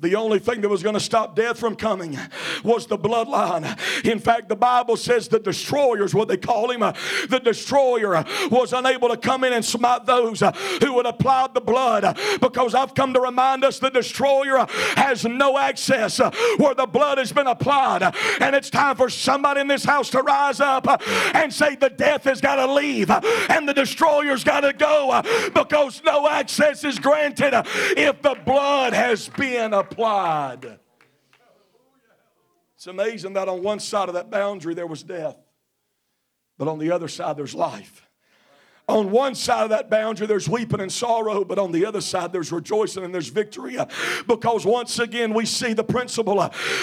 [0.01, 2.19] the only thing that was going to stop death from coming
[2.65, 3.79] was the bloodline.
[4.05, 6.81] In fact, the Bible says the destroyer is what they call him.
[6.81, 12.19] The destroyer was unable to come in and smite those who would apply the blood
[12.41, 17.33] because I've come to remind us the destroyer has no access where the blood has
[17.33, 18.03] been applied.
[18.41, 20.87] And it's time for somebody in this house to rise up
[21.35, 25.21] and say the death has got to leave and the destroyer's got to go
[25.55, 27.53] because no access is granted
[27.99, 29.90] if the blood has been applied
[32.75, 35.37] It's amazing that on one side of that boundary there was death,
[36.57, 38.07] but on the other side there's life.
[38.91, 42.33] On one side of that boundary, there's weeping and sorrow, but on the other side,
[42.33, 43.77] there's rejoicing and there's victory.
[44.27, 46.41] Because once again, we see the principle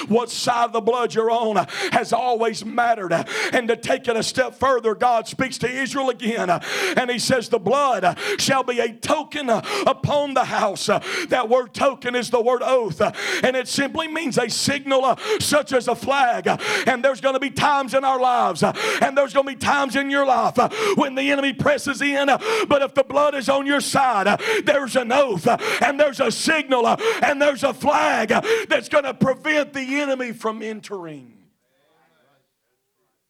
[0.07, 3.11] what side of the blood you're on has always mattered.
[3.51, 7.49] And to take it a step further, God speaks to Israel again, and He says,
[7.49, 10.85] The blood shall be a token upon the house.
[10.85, 13.01] That word token is the word oath,
[13.43, 16.47] and it simply means a signal such as a flag.
[16.87, 19.97] And there's going to be times in our lives, and there's going to be times
[19.97, 20.57] in your life
[20.95, 22.27] when the enemy presses in.
[22.27, 25.47] But if the blood is on your side, there's an oath
[25.81, 28.29] and there's a signal and there's a flag
[28.69, 31.33] that's going to prevent the enemy from entering.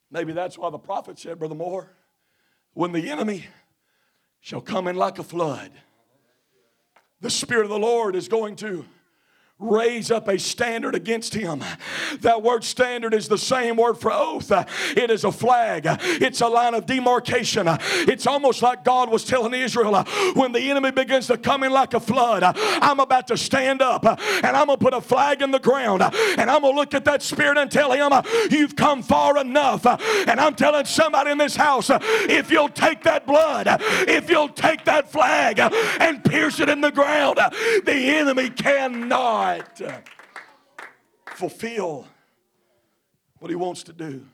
[0.09, 1.91] Maybe that's why the prophet said, Brother Moore,
[2.73, 3.45] when the enemy
[4.39, 5.71] shall come in like a flood,
[7.19, 8.85] the Spirit of the Lord is going to
[9.59, 11.63] raise up a standard against him.
[12.21, 14.51] That word standard is the same word for oath.
[14.95, 17.67] It is a flag, it's a line of demarcation.
[17.67, 20.03] It's almost like God was telling Israel
[20.35, 24.05] when the enemy begins to come in like a flood, I'm about to stand up
[24.05, 26.93] and I'm going to put a flag in the ground and I'm going to look
[26.93, 28.11] at that spirit and tell him,
[28.51, 29.85] You've come far enough.
[29.85, 33.67] And I'm telling somebody in this house, if you'll take that blood,
[34.07, 40.01] if you'll take that flag and pierce it in the ground, the enemy cannot Uh,
[41.35, 42.05] fulfill
[43.39, 44.25] what he wants to do.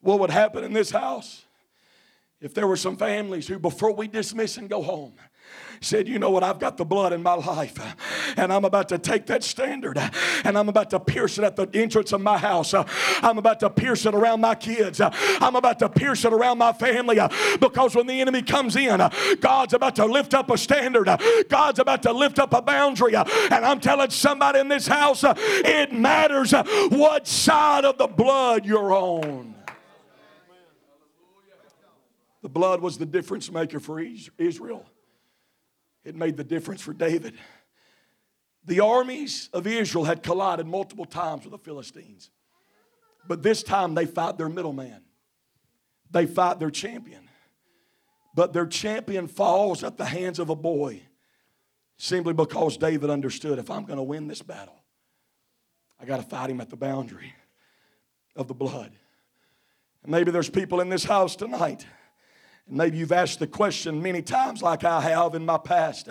[0.00, 1.44] What would happen in this house
[2.40, 5.14] if there were some families who, before we dismiss and go home,
[5.80, 6.42] said, You know what?
[6.42, 7.92] I've got the blood in my life, uh,
[8.36, 10.10] and I'm about to take that standard uh,
[10.44, 12.74] and I'm about to pierce it at the entrance of my house.
[12.74, 12.84] Uh,
[13.22, 15.00] I'm about to pierce it around my kids.
[15.00, 17.18] I'm about to pierce it around my family
[17.60, 19.00] because when the enemy comes in,
[19.40, 21.08] God's about to lift up a standard,
[21.48, 23.14] God's about to lift up a boundary.
[23.14, 26.52] And I'm telling somebody in this house, it matters
[26.90, 29.54] what side of the blood you're on.
[32.42, 34.00] The blood was the difference maker for
[34.38, 34.86] Israel.
[36.06, 37.34] It made the difference for David.
[38.64, 42.30] The armies of Israel had collided multiple times with the Philistines.
[43.26, 45.02] But this time they fight their middleman.
[46.12, 47.28] They fight their champion.
[48.36, 51.02] But their champion falls at the hands of a boy
[51.96, 54.78] simply because David understood if I'm going to win this battle,
[55.98, 57.34] I got to fight him at the boundary
[58.36, 58.92] of the blood.
[60.04, 61.84] And maybe there's people in this house tonight
[62.68, 66.08] Maybe you've asked the question many times, like I have in my past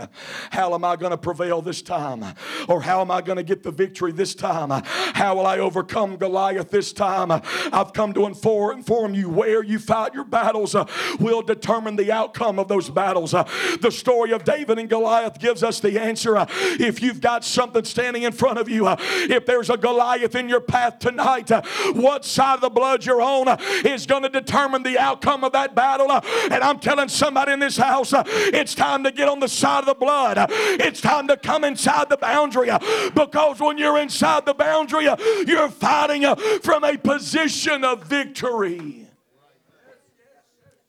[0.51, 2.23] How am I going to prevail this time?
[2.69, 4.69] Or how am I going to get the victory this time?
[4.85, 7.29] How will I overcome Goliath this time?
[7.29, 10.85] I've come to inform, you where you fight your battles uh,
[11.19, 13.33] will determine the outcome of those battles.
[13.33, 13.43] Uh,
[13.81, 16.37] the story of David and Goliath gives us the answer.
[16.37, 16.45] Uh,
[16.79, 20.61] if you've got something standing in front of you, if there's a Goliath in your
[20.61, 21.51] path tonight,
[21.93, 25.75] what side of the blood you're on is going to determine the outcome of that
[25.75, 26.05] battle.
[26.51, 29.79] And I'm telling somebody in this house, uh, it's time to get on the side
[29.79, 30.37] of the blood.
[30.37, 32.79] Uh, it's time to come inside the boundary uh,
[33.13, 35.07] because when you're inside the boundary,
[35.47, 36.23] you're fighting
[36.61, 39.07] from a position of victory.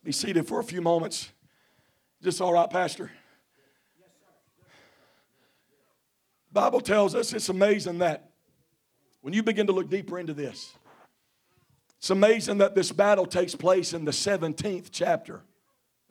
[0.04, 1.30] Be seated for a few moments.
[2.22, 3.12] Is all right, Pastor?
[6.52, 8.30] Bible tells us it's amazing that
[9.20, 10.72] when you begin to look deeper into this,
[11.98, 15.42] it's amazing that this battle takes place in the 17th chapter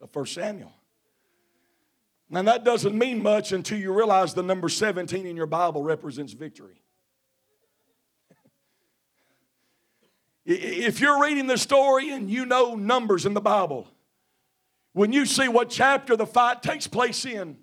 [0.06, 0.72] of 1 Samuel.
[2.28, 6.32] Now, that doesn't mean much until you realize the number 17 in your Bible represents
[6.32, 6.82] victory.
[10.48, 13.88] If you're reading the story and you know numbers in the Bible,
[14.92, 17.56] when you see what chapter the fight takes place in,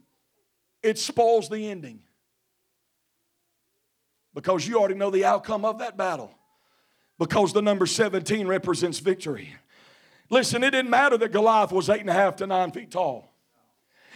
[0.81, 2.01] it spoils the ending.
[4.33, 6.37] Because you already know the outcome of that battle
[7.17, 9.55] because the number 17 represents victory.
[10.33, 13.32] Listen, it didn't matter that Goliath was eight and a half to nine feet tall.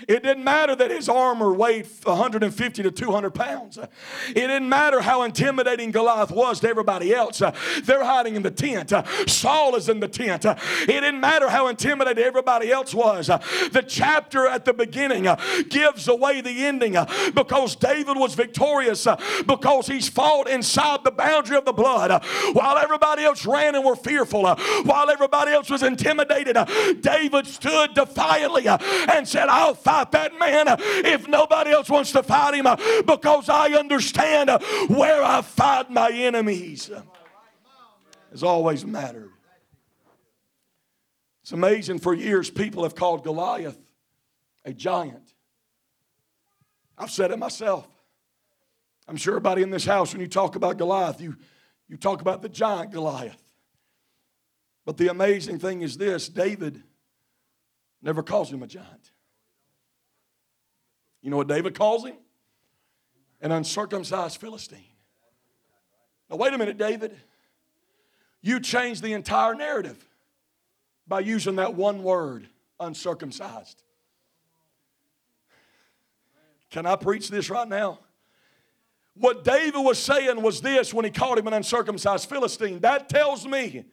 [0.07, 3.77] It didn't matter that his armor weighed 150 to 200 pounds.
[3.77, 3.87] It
[4.35, 7.41] didn't matter how intimidating Goliath was to everybody else.
[7.83, 8.93] They're hiding in the tent.
[9.27, 10.45] Saul is in the tent.
[10.45, 13.27] It didn't matter how intimidating everybody else was.
[13.27, 15.27] The chapter at the beginning
[15.69, 16.95] gives away the ending
[17.33, 19.07] because David was victorious
[19.47, 22.23] because he's fought inside the boundary of the blood.
[22.53, 24.43] While everybody else ran and were fearful,
[24.83, 26.57] while everybody else was intimidated,
[27.01, 30.65] David stood defiantly and said, I'll fight that man
[31.05, 32.65] if nobody else wants to fight him
[33.05, 34.49] because I understand
[34.89, 36.91] where I fight my enemies.
[38.31, 39.31] Has always mattered.
[41.41, 43.79] It's amazing for years people have called Goliath
[44.65, 45.33] a giant.
[46.97, 47.87] I've said it myself.
[49.07, 51.37] I'm sure everybody in this house, when you talk about Goliath, you,
[51.87, 53.41] you talk about the giant Goliath.
[54.85, 56.83] But the amazing thing is this David
[58.01, 59.06] never calls him a giant.
[61.21, 62.15] You know what David calls him?
[63.41, 64.79] An uncircumcised Philistine.
[66.29, 67.15] Now, wait a minute, David.
[68.41, 70.03] You changed the entire narrative
[71.07, 72.47] by using that one word,
[72.79, 73.83] uncircumcised.
[76.69, 77.99] Can I preach this right now?
[79.15, 82.79] What David was saying was this when he called him an uncircumcised Philistine.
[82.79, 83.85] That tells me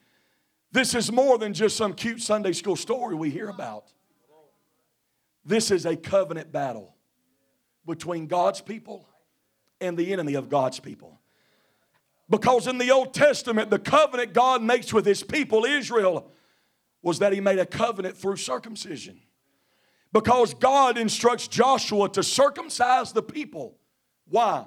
[0.70, 3.92] this is more than just some cute Sunday school story we hear about.
[5.44, 6.93] This is a covenant battle
[7.86, 9.08] between God's people
[9.80, 11.20] and the enemy of God's people.
[12.28, 16.30] Because in the Old Testament, the covenant God makes with his people, Israel,
[17.02, 19.20] was that he made a covenant through circumcision.
[20.12, 23.76] Because God instructs Joshua to circumcise the people.
[24.26, 24.64] Why?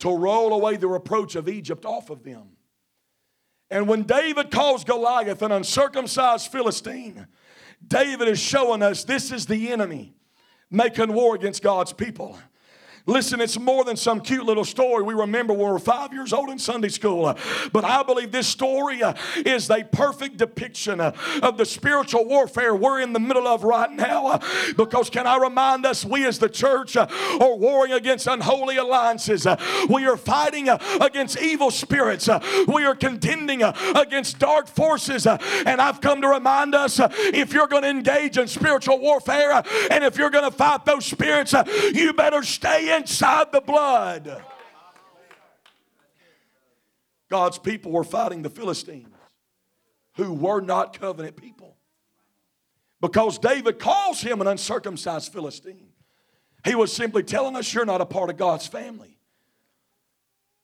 [0.00, 2.50] To roll away the reproach of Egypt off of them.
[3.70, 7.26] And when David calls Goliath an uncircumcised Philistine,
[7.84, 10.14] David is showing us this is the enemy
[10.74, 12.38] making war against God's people.
[13.06, 16.32] Listen, it's more than some cute little story we remember when we were five years
[16.32, 17.26] old in Sunday school.
[17.26, 17.34] Uh,
[17.70, 19.12] But I believe this story uh,
[19.44, 23.92] is a perfect depiction uh, of the spiritual warfare we're in the middle of right
[23.92, 24.28] now.
[24.28, 24.38] Uh,
[24.78, 27.06] because, can I remind us, we as the church uh,
[27.42, 29.46] are warring against unholy alliances.
[29.46, 29.56] Uh,
[29.90, 32.26] we are fighting against evil spirits.
[32.66, 35.26] We are contending against dark forces.
[35.26, 40.04] And I've come to remind us if you're going to engage in spiritual warfare and
[40.04, 41.54] if you're going to fight those spirits,
[41.92, 44.42] you better stay inside the blood.
[47.30, 49.08] God's people were fighting the Philistines
[50.16, 51.76] who were not covenant people.
[53.00, 55.88] Because David calls him an uncircumcised Philistine.
[56.64, 59.18] He was simply telling us you're not a part of God's family.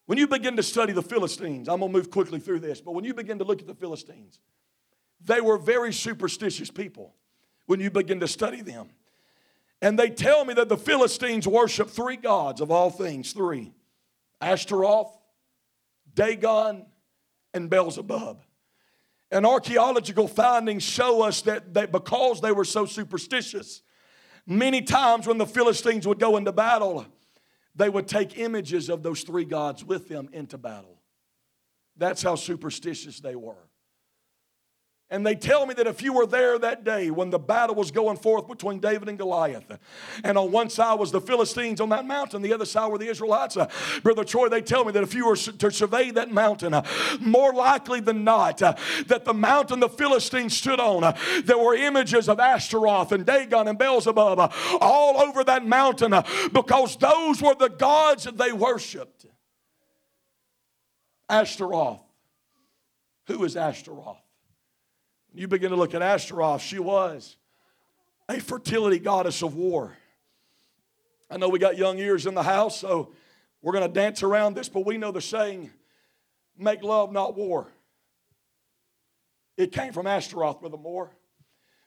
[0.07, 2.93] When you begin to study the Philistines, I'm going to move quickly through this, but
[2.93, 4.41] when you begin to look at the Philistines,
[5.23, 7.15] they were very superstitious people
[7.67, 8.89] when you begin to study them.
[9.83, 13.73] And they tell me that the Philistines worship three gods of all things three
[14.41, 15.17] Ashtaroth,
[16.15, 16.87] Dagon,
[17.55, 18.43] and Beelzebub.
[19.31, 23.83] And archaeological findings show us that, that because they were so superstitious,
[24.47, 27.07] many times when the Philistines would go into battle,
[27.77, 31.01] they would take images of those three gods with them into battle.
[31.97, 33.70] That's how superstitious they were.
[35.13, 37.91] And they tell me that if you were there that day when the battle was
[37.91, 39.65] going forth between David and Goliath,
[40.23, 43.09] and on one side was the Philistines on that mountain, the other side were the
[43.09, 43.57] Israelites.
[43.57, 43.69] Uh,
[44.05, 46.85] Brother Troy, they tell me that if you were to survey that mountain, uh,
[47.19, 48.75] more likely than not, uh,
[49.09, 53.77] that the mountain the Philistines stood on, there were images of Ashtaroth and Dagon and
[53.77, 56.15] Beelzebub all over that mountain
[56.53, 59.27] because those were the gods that they worshiped.
[61.29, 62.01] Ashtaroth.
[63.27, 64.19] Who is Ashtaroth?
[65.33, 67.37] You begin to look at Ashtaroth, she was
[68.29, 69.97] a fertility goddess of war.
[71.31, 73.13] I know we got young ears in the house, so
[73.63, 75.71] we're going to dance around this, but we know the saying,
[76.59, 77.69] make love, not war.
[79.57, 81.11] It came from Ashtaroth, Brother Moore.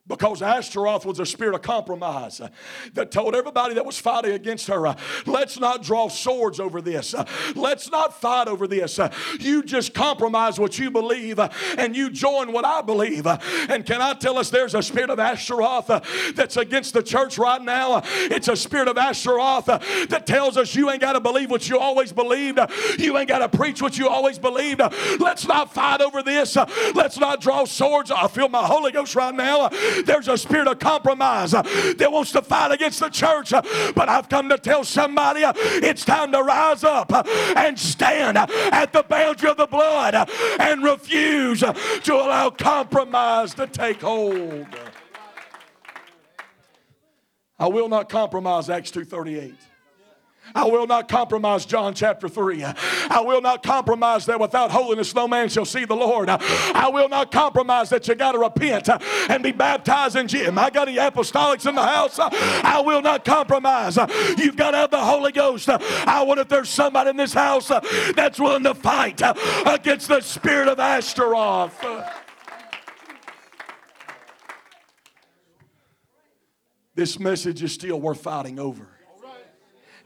[0.06, 2.49] Because Ashtaroth was a spirit of compromise uh,
[2.93, 4.95] that told everybody that was fighting against her, uh,
[5.26, 7.14] let's not draw swords over this.
[7.14, 7.24] Uh,
[7.56, 8.99] let's not fight over this.
[8.99, 11.47] Uh, you just compromise what you believe uh,
[11.78, 13.26] and you join what I believe.
[13.26, 13.38] Uh,
[13.70, 15.88] and can I tell us there's a spirit of Ashtaroth
[16.36, 18.01] that's against the church right now?
[18.04, 21.80] It's a spirit of Ashtaroth that tells us you ain't got to believe what you
[21.80, 22.60] always believed.
[22.99, 24.82] You ain't got to preach what you always believed.
[25.22, 26.58] Let's not fight over this.
[26.93, 28.12] Let's not draw swords.
[28.12, 29.70] I feel my Holy Ghost right now.
[30.06, 31.62] There's a spirit of compromise uh,
[31.98, 33.54] that wants to fight against the church.
[33.54, 33.62] uh,
[33.96, 37.12] But I've come to tell somebody uh, it's time to rise up
[37.56, 40.30] and stand at the boundary of the blood
[40.60, 44.68] and refuse to allow compromise to take hold.
[47.60, 49.56] I will not compromise Acts 238.
[50.56, 52.64] I will not compromise John chapter 3.
[52.64, 56.30] I will not compromise that without holiness no man shall see the Lord.
[56.30, 58.89] I will not compromise that you got to repent
[59.30, 60.58] and be baptized in Jim.
[60.60, 62.20] I got any apostolics in the house.
[62.20, 63.98] I will not compromise.
[64.38, 65.70] You've got to have the Holy Ghost.
[65.70, 67.70] I wonder if there's somebody in this house
[68.16, 69.22] that's willing to fight
[69.66, 71.84] against the spirit of Ashtaroth.
[76.96, 78.88] This message is still worth fighting over.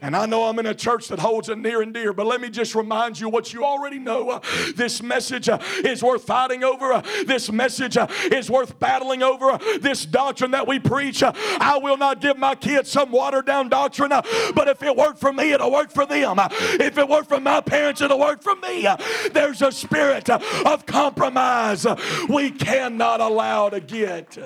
[0.00, 2.40] And I know I'm in a church that holds it near and dear, but let
[2.40, 4.30] me just remind you what you already know.
[4.30, 4.40] Uh,
[4.76, 6.92] this message uh, is worth fighting over.
[6.92, 9.50] Uh, this message uh, is worth battling over.
[9.50, 13.46] Uh, this doctrine that we preach, uh, I will not give my kids some watered
[13.46, 16.36] down doctrine, but if it worked for me, it'll work for them.
[16.38, 18.86] If it worked for my parents, it'll work for me.
[19.32, 21.86] There's a spirit of compromise
[22.28, 24.38] we cannot allow to get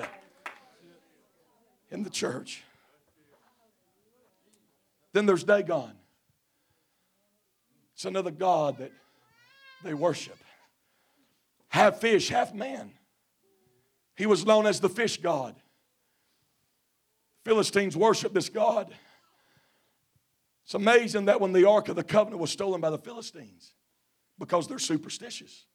[1.91, 2.62] in the church.
[5.13, 5.91] Then there's Dagon.
[7.93, 8.91] It's another god that
[9.83, 10.37] they worship.
[11.69, 12.91] Half fish, half man.
[14.15, 15.55] He was known as the fish god.
[17.45, 18.93] Philistines worship this god.
[20.65, 23.73] It's amazing that when the Ark of the Covenant was stolen by the Philistines,
[24.39, 25.65] because they're superstitious.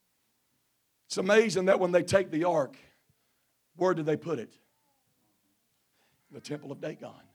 [1.07, 2.77] It's amazing that when they take the Ark,
[3.77, 4.55] where do they put it?
[6.33, 7.28] The Temple of Dagon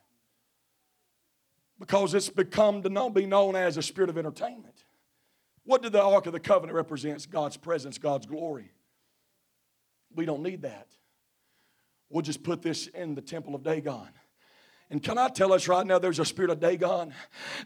[1.84, 4.86] because it's become to know, be known as a spirit of entertainment.
[5.66, 7.30] What did the Ark of the Covenant represent?
[7.30, 8.72] God's presence, God's glory.
[10.16, 10.88] We don't need that.
[12.10, 14.08] We'll just put this in the temple of Dagon.
[14.94, 17.16] And can I tell us right now, there's a spirit of Dagon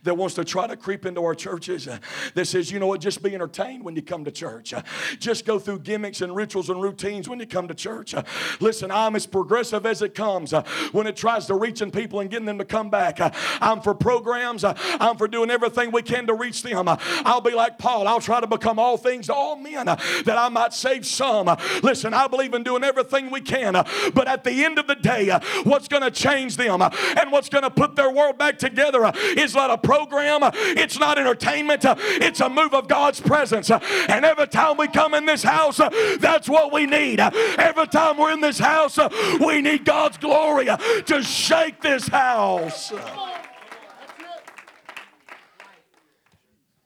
[0.03, 1.97] that wants to try to creep into our churches uh,
[2.35, 4.73] that says, you know what, just be entertained when you come to church.
[4.73, 4.81] Uh,
[5.19, 8.13] Just go through gimmicks and rituals and routines when you come to church.
[8.13, 8.23] Uh,
[8.61, 10.63] Listen, I'm as progressive as it comes uh,
[10.93, 13.19] when it tries to reach in people and getting them to come back.
[13.19, 16.87] Uh, I'm for programs, uh, I'm for doing everything we can to reach them.
[16.87, 20.47] I'll be like Paul, I'll try to become all things to all men that I
[20.47, 21.53] might save some.
[21.83, 25.37] Listen, I believe in doing everything we can, but at the end of the day,
[25.65, 26.81] what's going to change them
[27.17, 30.51] and what's going to put their world back together uh, is not a program, uh,
[30.53, 33.69] it's not entertainment, uh, it's a move of God's presence.
[33.71, 35.77] And every time we come in this house,
[36.19, 37.19] that's what we need.
[37.19, 38.97] Every time we're in this house,
[39.39, 42.93] we need God's glory to shake this house.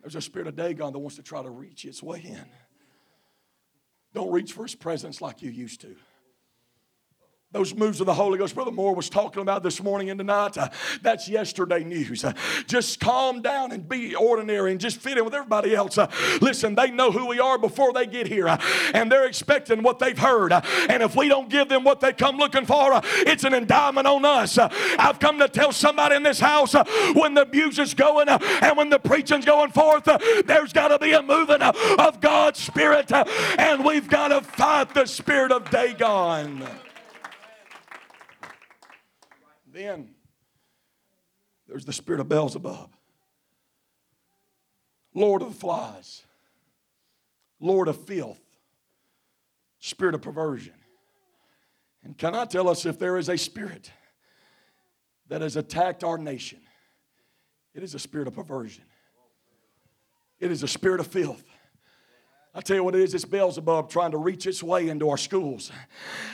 [0.01, 2.45] There's a spirit of Dagon that wants to try to reach its way in.
[4.13, 5.95] Don't reach for his presence like you used to.
[7.53, 10.57] Those moves of the Holy Ghost, Brother Moore was talking about this morning and tonight.
[10.57, 10.69] uh,
[11.01, 12.23] that's yesterday news.
[12.23, 12.31] Uh,
[12.65, 15.97] just calm down and be ordinary and just fit in with everybody else.
[15.97, 18.57] Uh, listen, they know who we are before they get here, uh,
[18.93, 20.53] and they're expecting what they've heard.
[20.53, 23.53] Uh, and if we don't give them what they come looking for, uh, it's an
[23.53, 24.57] indictment on us.
[24.57, 26.73] I've come to tell somebody in this house
[27.13, 30.05] when the music's going and when the preaching's going forth,
[30.45, 35.05] there's got to be a moving of God's Spirit, and we've got to fight the
[35.05, 36.65] spirit of Dagon.
[39.72, 40.09] Then
[41.67, 42.91] there's the spirit of Beelzebub,
[45.13, 46.24] Lord of the flies,
[47.59, 48.41] Lord of filth,
[49.80, 50.74] spirit of perversion.
[52.03, 53.91] And can I tell us if there is a spirit
[55.30, 56.59] that has attacked our nation?
[57.74, 58.84] It is a spirit of perversion.
[60.39, 61.43] It is a spirit of filth.
[62.53, 65.15] I tell you what it is, it's Beelzebub trying to reach its way into our
[65.15, 65.71] schools.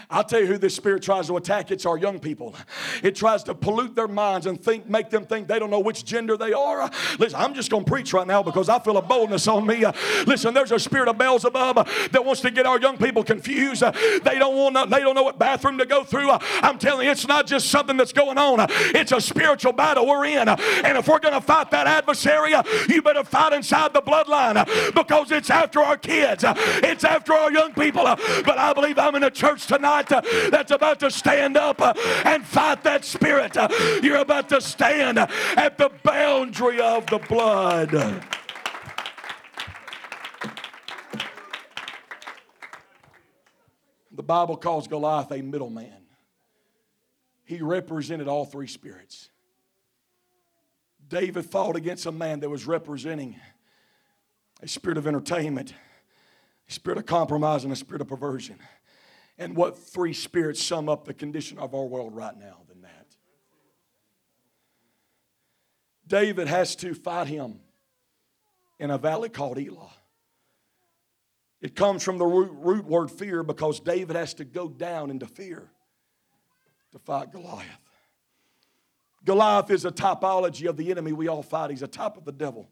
[0.09, 1.69] I'll tell you who this spirit tries to attack.
[1.69, 2.55] It's our young people.
[3.03, 6.05] It tries to pollute their minds and think, make them think they don't know which
[6.05, 6.89] gender they are.
[7.19, 9.85] Listen, I'm just going to preach right now because I feel a boldness on me.
[10.25, 13.83] Listen, there's a spirit of Beelzebub that wants to get our young people confused.
[13.83, 16.31] They don't want, they don't know what bathroom to go through.
[16.31, 18.65] I'm telling you, it's not just something that's going on.
[18.71, 20.47] It's a spiritual battle we're in.
[20.49, 22.53] And if we're going to fight that adversary,
[22.89, 24.65] you better fight inside the bloodline
[24.95, 26.43] because it's after our kids.
[26.47, 28.03] It's after our young people.
[28.03, 30.07] But I believe I'm in a church tonight
[30.49, 31.81] that's about to stand up
[32.25, 33.55] and fight that spirit.
[34.01, 37.91] You're about to stand at the boundary of the blood.
[44.11, 45.93] The Bible calls Goliath a middleman.
[47.43, 49.29] He represented all three spirits.
[51.07, 53.35] David fought against a man that was representing
[54.61, 55.73] a spirit of entertainment,
[56.67, 58.57] spirit of compromise, and a spirit of perversion.
[59.37, 63.07] And what three spirits sum up the condition of our world right now than that?
[66.07, 67.59] David has to fight him
[68.79, 69.91] in a valley called Elah.
[71.61, 75.25] It comes from the root, root word fear because David has to go down into
[75.25, 75.69] fear
[76.91, 77.65] to fight Goliath.
[79.25, 81.71] Goliath is a typology of the enemy we all fight.
[81.71, 82.69] He's a type of the devil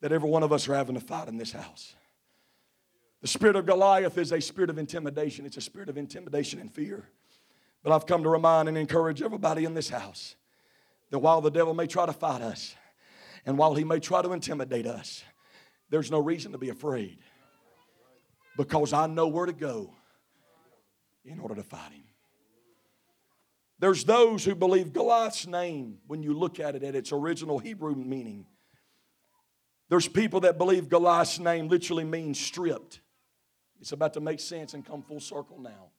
[0.00, 1.94] that every one of us are having to fight in this house.
[3.22, 6.70] The spirit of Goliath is a spirit of intimidation, it's a spirit of intimidation and
[6.70, 7.08] fear.
[7.84, 10.36] But I've come to remind and encourage everybody in this house
[11.10, 12.74] that while the devil may try to fight us
[13.46, 15.22] and while he may try to intimidate us,
[15.88, 17.18] there's no reason to be afraid
[18.56, 19.94] because I know where to go
[21.24, 22.04] in order to fight him.
[23.78, 27.94] There's those who believe Goliath's name, when you look at it at its original Hebrew
[27.94, 28.46] meaning,
[29.88, 33.00] there's people that believe Goliath's name literally means stripped.
[33.82, 35.90] It's about to make sense and come full circle now.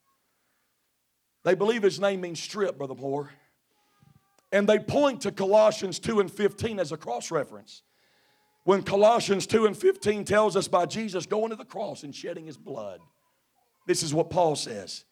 [1.44, 3.30] They believe his name means stripped, Brother Moore.
[4.54, 7.82] And they point to Colossians 2 and 15 as a cross reference.
[8.64, 12.46] When Colossians 2 and 15 tells us by Jesus going to the cross and shedding
[12.46, 13.02] his blood,
[13.86, 15.04] this is what Paul says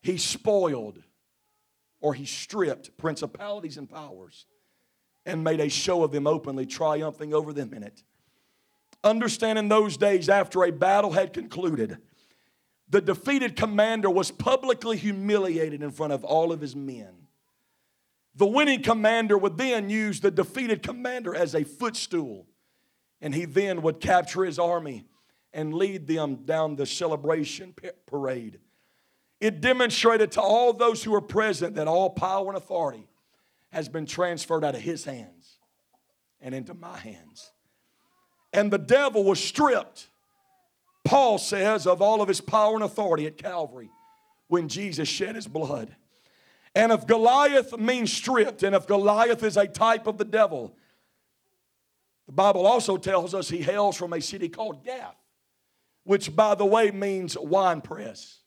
[0.00, 1.02] He spoiled
[2.00, 4.46] or he stripped principalities and powers
[5.26, 8.04] and made a show of them openly, triumphing over them in it.
[9.02, 11.98] Understand in those days, after a battle had concluded,
[12.92, 17.26] the defeated commander was publicly humiliated in front of all of his men.
[18.34, 22.46] The winning commander would then use the defeated commander as a footstool,
[23.22, 25.06] and he then would capture his army
[25.54, 27.74] and lead them down the celebration
[28.04, 28.58] parade.
[29.40, 33.08] It demonstrated to all those who were present that all power and authority
[33.70, 35.56] has been transferred out of his hands
[36.42, 37.52] and into my hands.
[38.52, 40.08] And the devil was stripped,
[41.04, 43.90] Paul says, of all of his power and authority at Calvary
[44.48, 45.94] when Jesus shed his blood.
[46.74, 50.74] And if Goliath means stripped, and if Goliath is a type of the devil,
[52.26, 55.16] the Bible also tells us he hails from a city called Gath,
[56.04, 58.38] which, by the way, means wine press.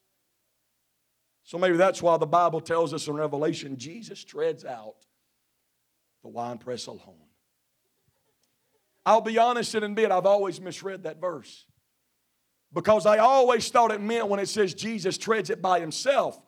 [1.43, 4.95] So maybe that's why the Bible tells us in Revelation Jesus treads out
[6.23, 7.21] the wine press alone.
[9.05, 11.65] I'll be honest and admit I've always misread that verse
[12.75, 16.39] because I always thought it meant when it says Jesus treads it by himself,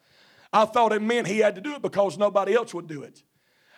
[0.52, 3.24] I thought it meant he had to do it because nobody else would do it.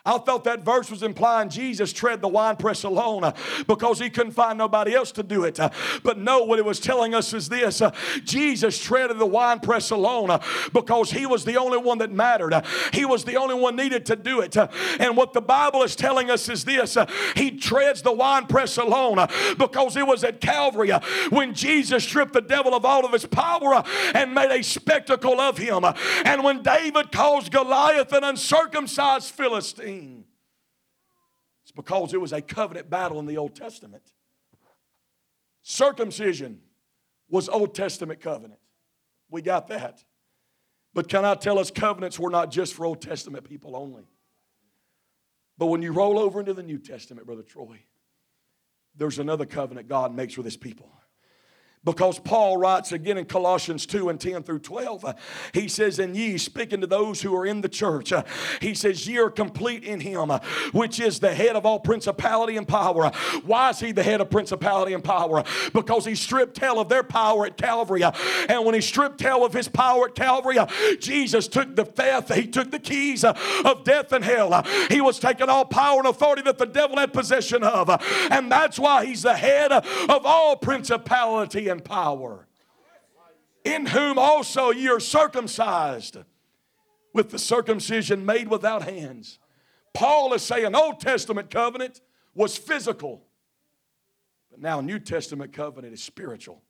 [0.06, 3.34] I felt that verse was implying Jesus tread the winepress alone uh,
[3.68, 5.60] because he couldn't find nobody else to do it.
[5.60, 5.70] Uh,
[6.04, 7.92] but no, what it was telling us is this uh,
[8.24, 10.42] Jesus treaded the winepress alone uh,
[10.74, 12.54] because he was the only one that mattered.
[12.54, 12.62] Uh,
[12.94, 14.56] he was the only one needed to do it.
[14.56, 14.68] Uh,
[15.00, 16.98] and what the Bible is telling us is this
[17.36, 19.28] He treads the winepress alone
[19.58, 20.92] because it was at Calvary
[21.30, 23.84] when Jesus stripped the devil of all of his power
[24.16, 25.84] and made a spectacle of him.
[26.24, 33.20] And when David calls Goliath an uncircumcised Philistine, it's because it was a covenant battle
[33.20, 34.04] in the Old Testament.
[35.62, 36.62] Circumcision
[37.30, 38.60] was Old Testament covenant.
[39.30, 40.04] We got that.
[40.94, 44.08] But can I tell us, covenants were not just for Old Testament people only.
[45.58, 47.80] But when you roll over into the New Testament, Brother Troy,
[48.96, 50.92] there's another covenant God makes with his people.
[51.86, 55.14] Because Paul writes again in Colossians 2 and 10 through 12, uh,
[55.54, 58.24] he says, And ye, speaking to those who are in the church, uh,
[58.60, 60.40] he says, Ye are complete in him, uh,
[60.74, 63.06] which is the head of all principality and power.
[63.06, 63.12] Uh,
[63.46, 65.40] why is he the head of principality and power?
[65.40, 68.04] Uh, because he stripped hell of their power at Calvary.
[68.04, 68.12] Uh,
[68.50, 70.58] and when he stripped hell of his power at Calvary,
[71.00, 74.66] Jesus took the theft, he took the keys of death and hell.
[74.90, 77.90] He was taking all power and authority that the devil had possession of.
[78.30, 82.48] And that's why he's the head of all principality and power.
[83.64, 86.18] In whom also ye are circumcised
[87.14, 89.40] with the circumcision made without hands.
[89.94, 92.02] Paul is saying Old Testament covenant
[92.34, 93.24] was physical,
[94.50, 96.62] but now New Testament covenant is spiritual.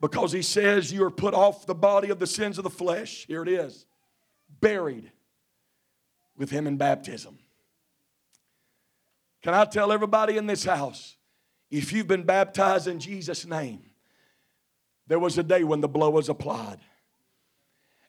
[0.00, 3.24] Because he says you are put off the body of the sins of the flesh.
[3.26, 3.86] Here it is
[4.60, 5.10] buried
[6.36, 7.38] with him in baptism.
[9.42, 11.16] Can I tell everybody in this house
[11.70, 13.82] if you've been baptized in Jesus' name,
[15.06, 16.78] there was a day when the blood was applied.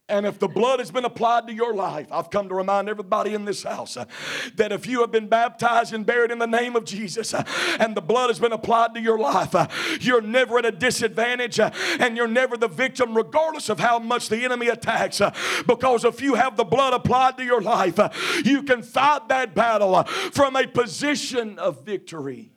[0.07, 3.33] And if the blood has been applied to your life, I've come to remind everybody
[3.33, 4.05] in this house uh,
[4.53, 7.43] that if you have been baptized and buried in the name of Jesus uh,
[7.79, 9.67] and the blood has been applied to your life, uh,
[9.99, 14.29] you're never at a disadvantage uh, and you're never the victim, regardless of how much
[14.29, 15.21] the enemy attacks.
[15.21, 15.33] uh,
[15.65, 18.09] because if you have the blood applied to your life, uh,
[18.43, 22.51] you can fight that battle from a position of victory.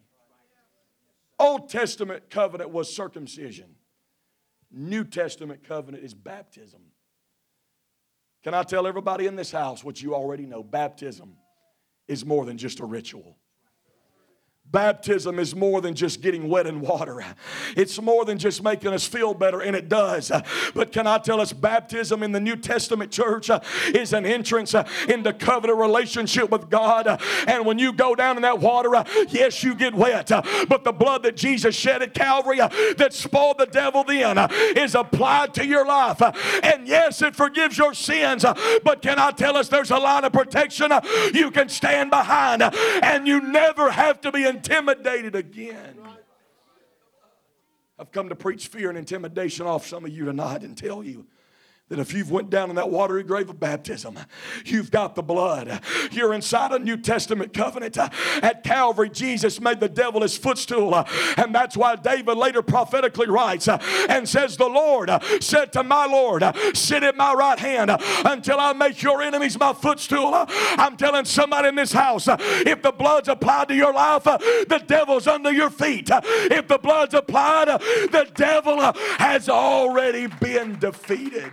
[1.39, 3.78] Old Testament covenant was circumcision.
[4.71, 6.83] New Testament covenant is baptism.
[8.45, 10.63] Can I tell everybody in this house what you already know?
[10.63, 11.37] Baptism
[12.07, 13.38] is more than just a ritual.
[14.71, 17.25] Baptism is more than just getting wet in water.
[17.75, 20.31] It's more than just making us feel better, and it does.
[20.75, 24.75] But can I tell us, baptism in the New Testament church uh, is an entrance
[24.75, 27.21] uh, into covenant relationship with God.
[27.47, 30.85] And when you go down in that water, uh, yes, you get wet, uh, but
[30.85, 34.95] the blood that Jesus shed at Calvary uh, that spoiled the devil then uh, is
[34.95, 36.21] applied to your life.
[36.63, 38.45] And yes, it forgives your sins,
[38.85, 40.93] but can I tell us there's a line of protection
[41.33, 45.97] you can stand behind, and you never have to be intimidated again.
[47.99, 51.27] I've come to preach fear and intimidation off some of you tonight and tell you
[51.89, 54.19] that if you've went down in that watery grave of baptism,
[54.65, 55.81] you've got the blood.
[56.13, 57.97] You're inside a New Testament covenant.
[57.97, 60.95] At Calvary, Jesus made the devil his footstool.
[61.37, 65.11] And that's why David later prophetically writes and says, The Lord
[65.41, 67.91] said to my Lord, Sit at my right hand
[68.25, 70.33] until I make your enemies my footstool.
[70.35, 75.27] I'm telling somebody in this house, if the blood's applied to your life, the devil's
[75.27, 76.11] under your feet.
[76.13, 78.81] If the blood's applied, the devil
[79.19, 81.53] has already been defeated.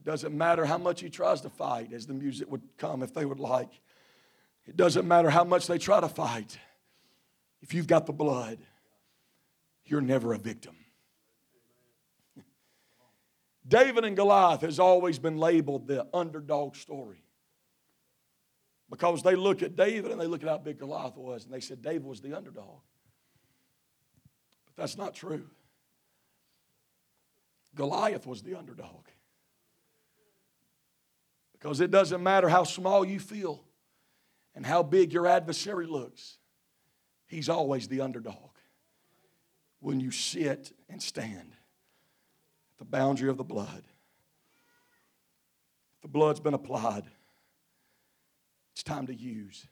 [0.00, 3.12] It doesn't matter how much he tries to fight, as the music would come if
[3.12, 3.68] they would like.
[4.66, 6.58] It doesn't matter how much they try to fight.
[7.60, 8.56] If you've got the blood,
[9.84, 10.74] you're never a victim.
[13.68, 17.22] David and Goliath has always been labeled the underdog story.
[18.88, 21.60] Because they look at David and they look at how big Goliath was, and they
[21.60, 22.80] said David was the underdog.
[24.64, 25.44] But that's not true.
[27.74, 29.04] Goliath was the underdog.
[31.60, 33.62] Because it doesn't matter how small you feel
[34.54, 36.38] and how big your adversary looks,
[37.26, 38.50] he's always the underdog
[39.80, 43.82] when you sit and stand at the boundary of the blood.
[45.96, 47.04] if The blood's been applied.
[48.72, 49.66] It's time to use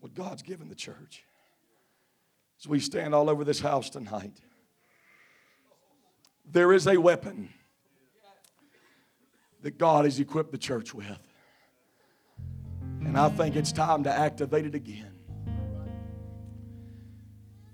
[0.00, 1.24] what God's given the church.
[2.60, 4.36] As we stand all over this house tonight,
[6.44, 7.48] there is a weapon
[9.62, 11.18] that God has equipped the church with.
[13.00, 15.12] And I think it's time to activate it again.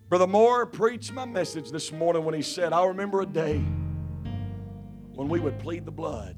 [0.09, 3.59] Brother Moore preached my message this morning when he said, I remember a day
[5.15, 6.37] when we would plead the blood.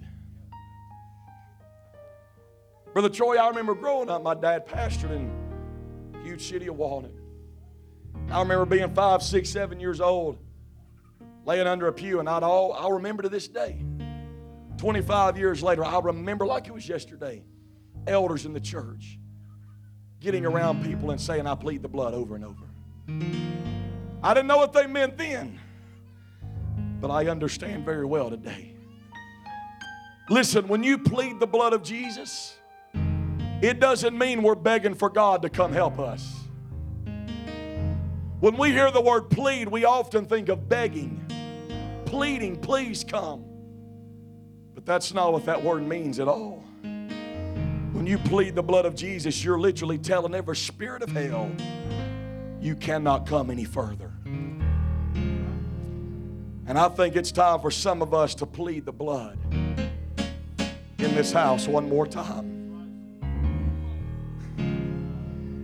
[2.94, 5.30] Brother Troy, I remember growing up, my dad pastored in
[6.12, 7.12] the huge city of Walnut.
[8.30, 10.38] I remember being five, six, seven years old,
[11.44, 13.84] laying under a pew, and I'd all, I'll remember to this day.
[14.79, 17.43] 25 years later, I remember like it was yesterday,
[18.07, 19.18] elders in the church
[20.20, 22.64] getting around people and saying, I plead the blood over and over.
[24.22, 25.61] I didn't know what they meant then,
[27.01, 28.74] but I understand very well today.
[30.29, 32.57] Listen, when you plead the blood of Jesus,
[33.62, 36.35] it doesn't mean we're begging for God to come help us.
[38.41, 41.24] When we hear the word plead, we often think of begging,
[42.05, 43.47] pleading, please come.
[44.79, 46.62] But that's not what that word means at all.
[46.83, 51.51] When you plead the blood of Jesus, you're literally telling every spirit of hell,
[52.61, 54.12] you cannot come any further.
[56.68, 60.07] And I think it's time for some of us to plead the blood in
[60.97, 62.55] this house one more time.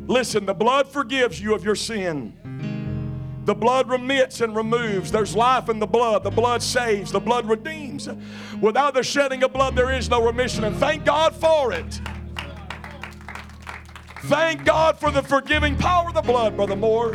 [0.08, 2.36] Listen, the blood forgives you of your sin.
[3.44, 5.12] The blood remits and removes.
[5.12, 6.24] There's life in the blood.
[6.24, 7.12] The blood saves.
[7.12, 8.08] The blood redeems.
[8.60, 10.64] Without the shedding of blood, there is no remission.
[10.64, 12.00] And thank God for it.
[14.24, 17.14] Thank God for the forgiving power of the blood, Brother Moore.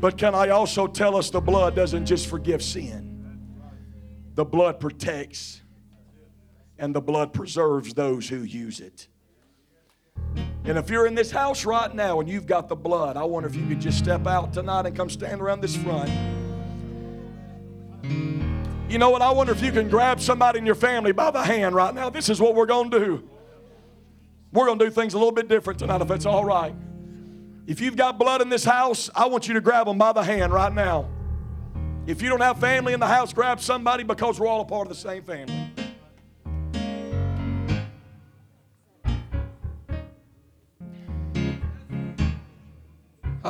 [0.00, 3.40] But can I also tell us the blood doesn't just forgive sin,
[4.34, 5.62] the blood protects
[6.78, 9.08] and the blood preserves those who use it.
[10.66, 13.48] And if you're in this house right now and you've got the blood, I wonder
[13.48, 16.10] if you could just step out tonight and come stand around this front.
[18.88, 19.20] You know what?
[19.20, 22.08] I wonder if you can grab somebody in your family by the hand right now.
[22.08, 23.28] This is what we're going to do.
[24.52, 26.74] We're going to do things a little bit different tonight if it's all right.
[27.66, 30.22] If you've got blood in this house, I want you to grab them by the
[30.22, 31.10] hand right now.
[32.06, 34.86] If you don't have family in the house, grab somebody because we're all a part
[34.86, 35.73] of the same family.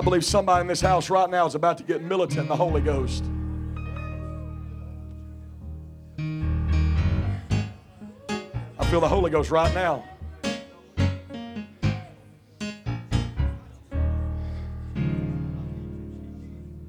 [0.04, 2.82] Believe somebody in this house right now is about to get militant in the Holy
[2.82, 3.24] Ghost.
[8.78, 10.04] I feel the Holy Ghost right now.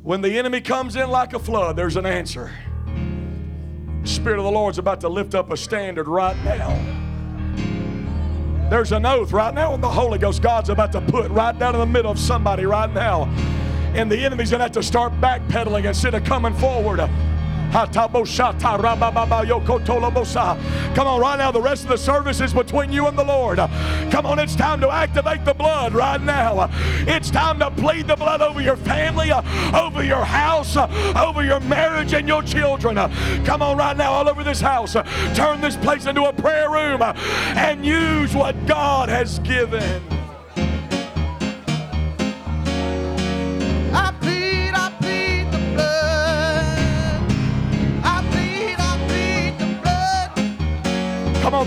[0.03, 2.53] When the enemy comes in like a flood, there's an answer.
[4.01, 7.04] The Spirit of the Lord's about to lift up a standard right now.
[8.69, 11.75] There's an oath right now in the Holy Ghost God's about to put right down
[11.75, 13.25] in the middle of somebody right now.
[13.93, 16.99] And the enemy's gonna have to start backpedaling instead of coming forward.
[20.95, 23.57] Come on, right now, the rest of the service is between you and the Lord.
[23.57, 26.69] Come on, it's time to activate the blood right now.
[27.07, 32.13] It's time to plead the blood over your family, over your house, over your marriage
[32.13, 32.95] and your children.
[33.45, 34.93] Come on, right now, all over this house.
[35.35, 40.14] Turn this place into a prayer room and use what God has given.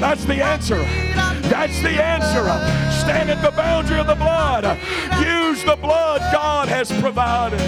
[0.01, 0.79] That's the answer.
[1.49, 2.45] That's the answer.
[3.01, 4.65] Stand at the boundary of the blood.
[5.25, 7.59] Use the blood God has provided.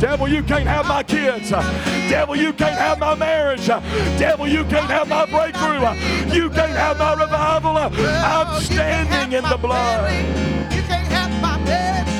[0.00, 1.50] Devil, you can't have my kids.
[1.50, 3.66] Devil, you can't have my marriage.
[3.66, 5.78] Devil, you can't have my breakthrough.
[6.34, 7.76] You can't have my revival.
[7.76, 10.12] I'm standing in the blood.
[10.74, 12.11] You can't have my.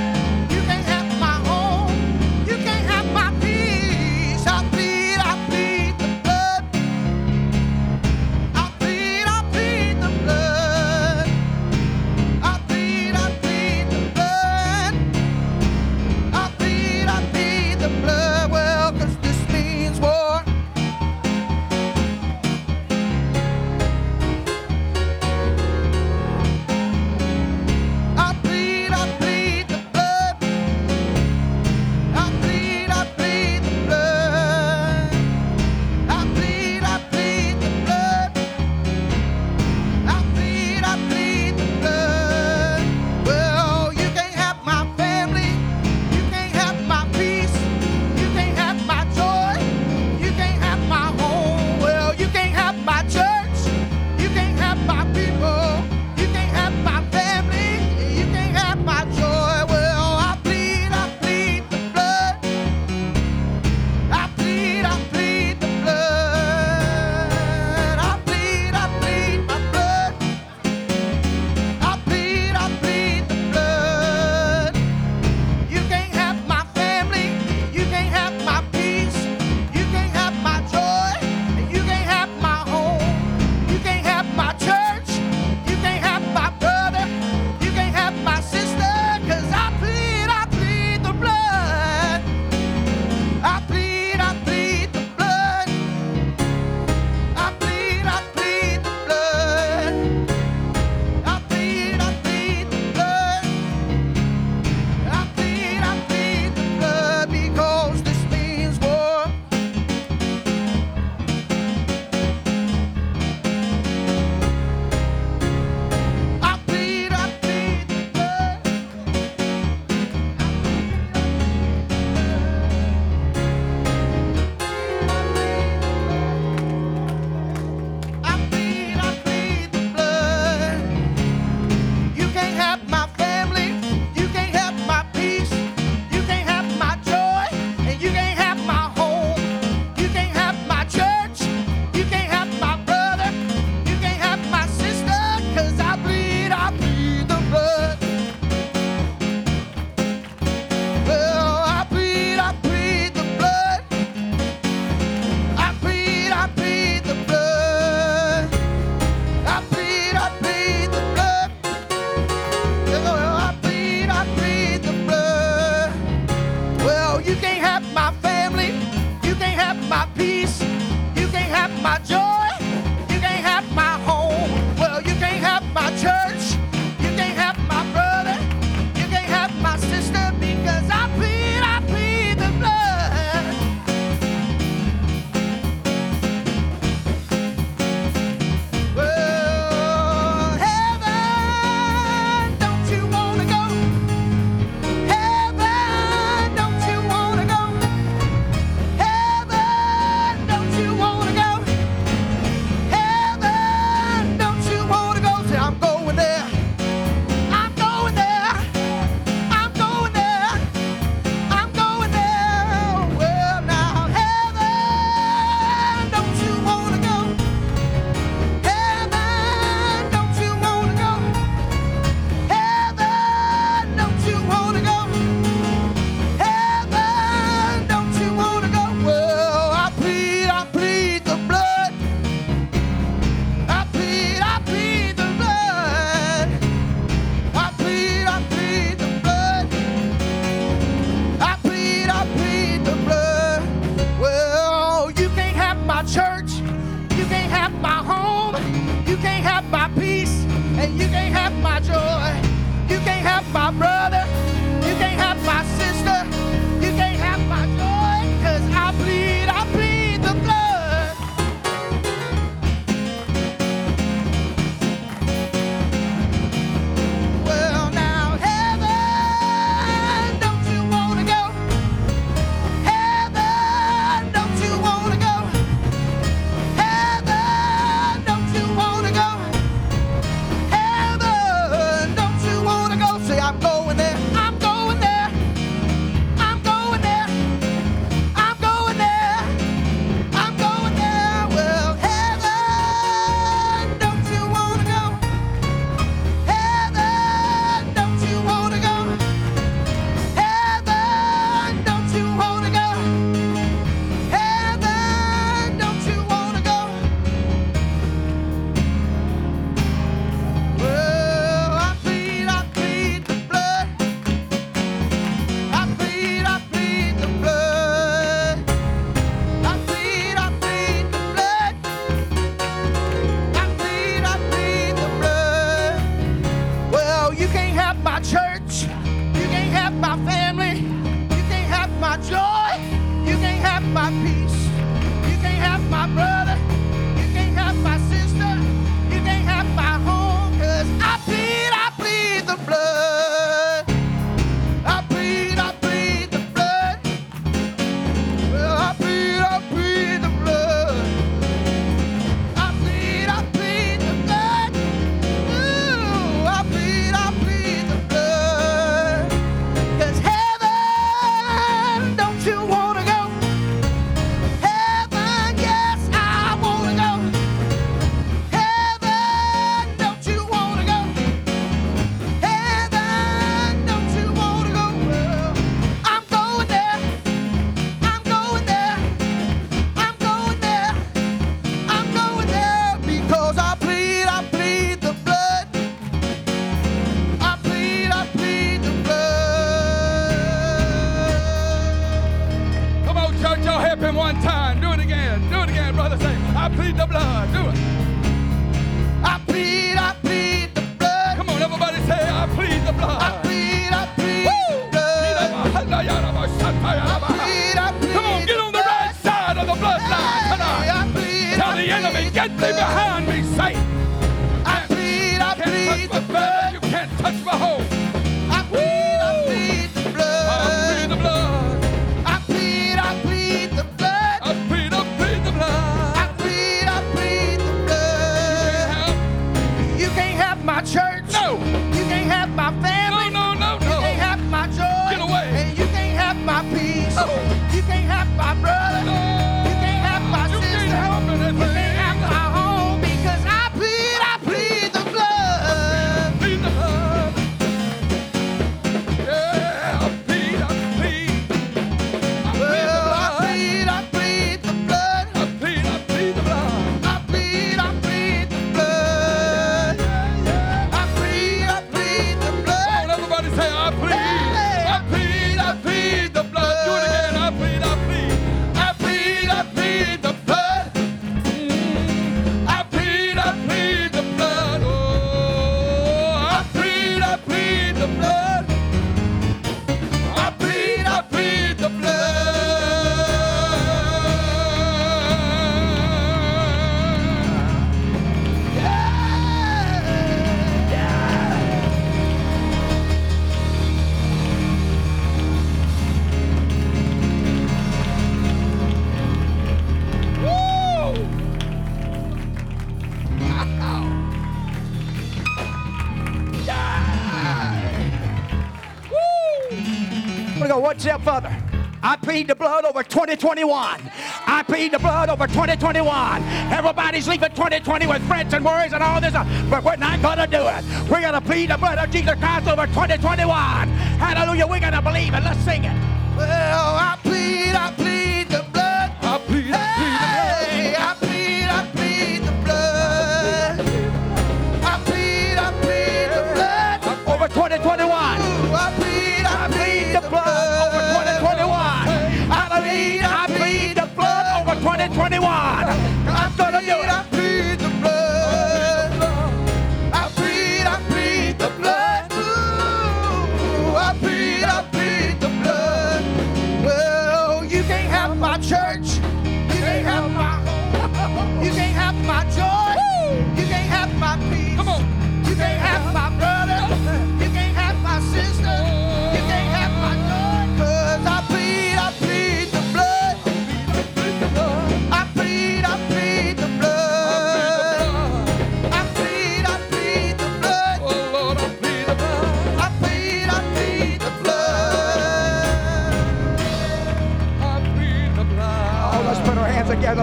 [510.92, 511.56] one step further.
[512.02, 514.00] I plead the blood over 2021.
[514.46, 516.42] I plead the blood over 2021.
[516.70, 519.32] Everybody's leaving 2020 with threats and worries and all this,
[519.70, 521.10] but we're not going to do it.
[521.10, 523.48] We're going to plead the blood of Jesus Christ over 2021.
[523.48, 524.66] Hallelujah.
[524.66, 525.42] We're going to believe it.
[525.42, 526.01] Let's sing it.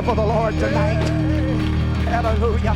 [0.10, 1.08] for the Lord tonight.
[2.08, 2.76] Hallelujah.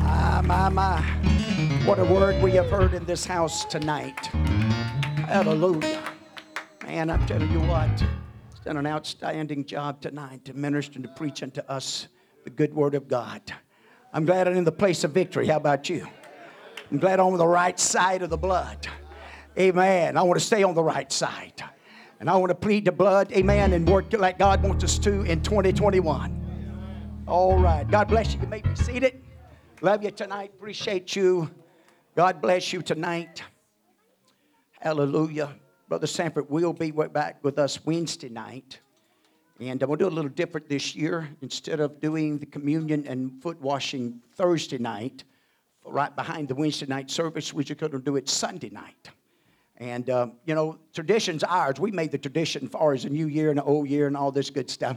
[0.00, 1.00] Ah, my, my.
[1.86, 4.26] What a word we have heard in this house tonight.
[5.28, 6.02] Hallelujah.
[6.82, 8.04] Man, I'm telling you what,
[8.50, 12.08] it's done an outstanding job tonight to minister and to preach unto us
[12.42, 13.40] the good word of God.
[14.12, 15.46] I'm glad I'm in the place of victory.
[15.46, 16.08] How about you?
[16.92, 18.86] I'm glad I'm on the right side of the blood.
[19.58, 20.18] Amen.
[20.18, 21.64] I want to stay on the right side.
[22.20, 25.22] And I want to plead the blood, amen, and work like God wants us to
[25.22, 27.24] in 2021.
[27.26, 27.90] All right.
[27.90, 28.42] God bless you.
[28.42, 29.24] You may be seated.
[29.80, 30.52] Love you tonight.
[30.54, 31.50] Appreciate you.
[32.14, 33.42] God bless you tonight.
[34.78, 35.48] Hallelujah.
[35.88, 38.80] Brother Sanford will be back with us Wednesday night.
[39.58, 41.26] And uh, we'll do a little different this year.
[41.40, 45.24] Instead of doing the communion and foot washing Thursday night,
[45.84, 49.10] right behind the Wednesday night service, we're just going to do it Sunday night.
[49.76, 51.80] And, uh, you know, tradition's ours.
[51.80, 54.30] We made the tradition far as the new year and an old year and all
[54.30, 54.96] this good stuff.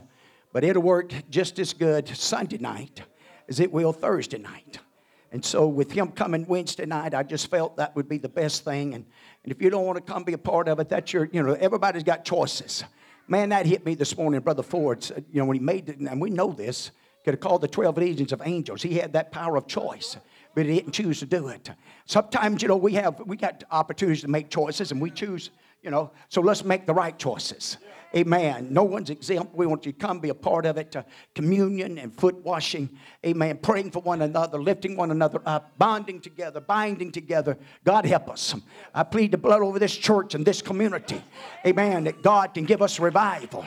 [0.54, 3.02] But it'll work just as good Sunday night
[3.48, 4.80] as it will Thursday night.
[5.32, 8.64] And so, with him coming Wednesday night, I just felt that would be the best
[8.64, 8.94] thing.
[8.94, 9.06] And,
[9.44, 11.44] and if you don't want to come be a part of it, that's your, you
[11.44, 12.84] know, everybody's got choices.
[13.28, 15.04] Man, that hit me this morning, Brother Ford.
[15.04, 16.92] said, You know, when he made it, and we know this,
[17.26, 18.84] could have called the 12 legions of angels.
[18.84, 20.16] He had that power of choice,
[20.56, 21.70] but he didn't choose to do it.
[22.06, 25.52] Sometimes, you know, we have, we got opportunities to make choices, and we choose,
[25.84, 27.78] you know, so let's make the right choices.
[28.16, 28.68] Amen.
[28.72, 29.54] No one's exempt.
[29.54, 30.96] We want you to come be a part of it.
[30.96, 31.04] Uh,
[31.34, 32.90] communion and foot washing.
[33.26, 33.58] Amen.
[33.58, 37.58] Praying for one another, lifting one another up, bonding together, binding together.
[37.84, 38.56] God help us.
[38.94, 41.22] I plead the blood over this church and this community.
[41.68, 42.06] Amen.
[42.06, 43.66] That God can give us revival.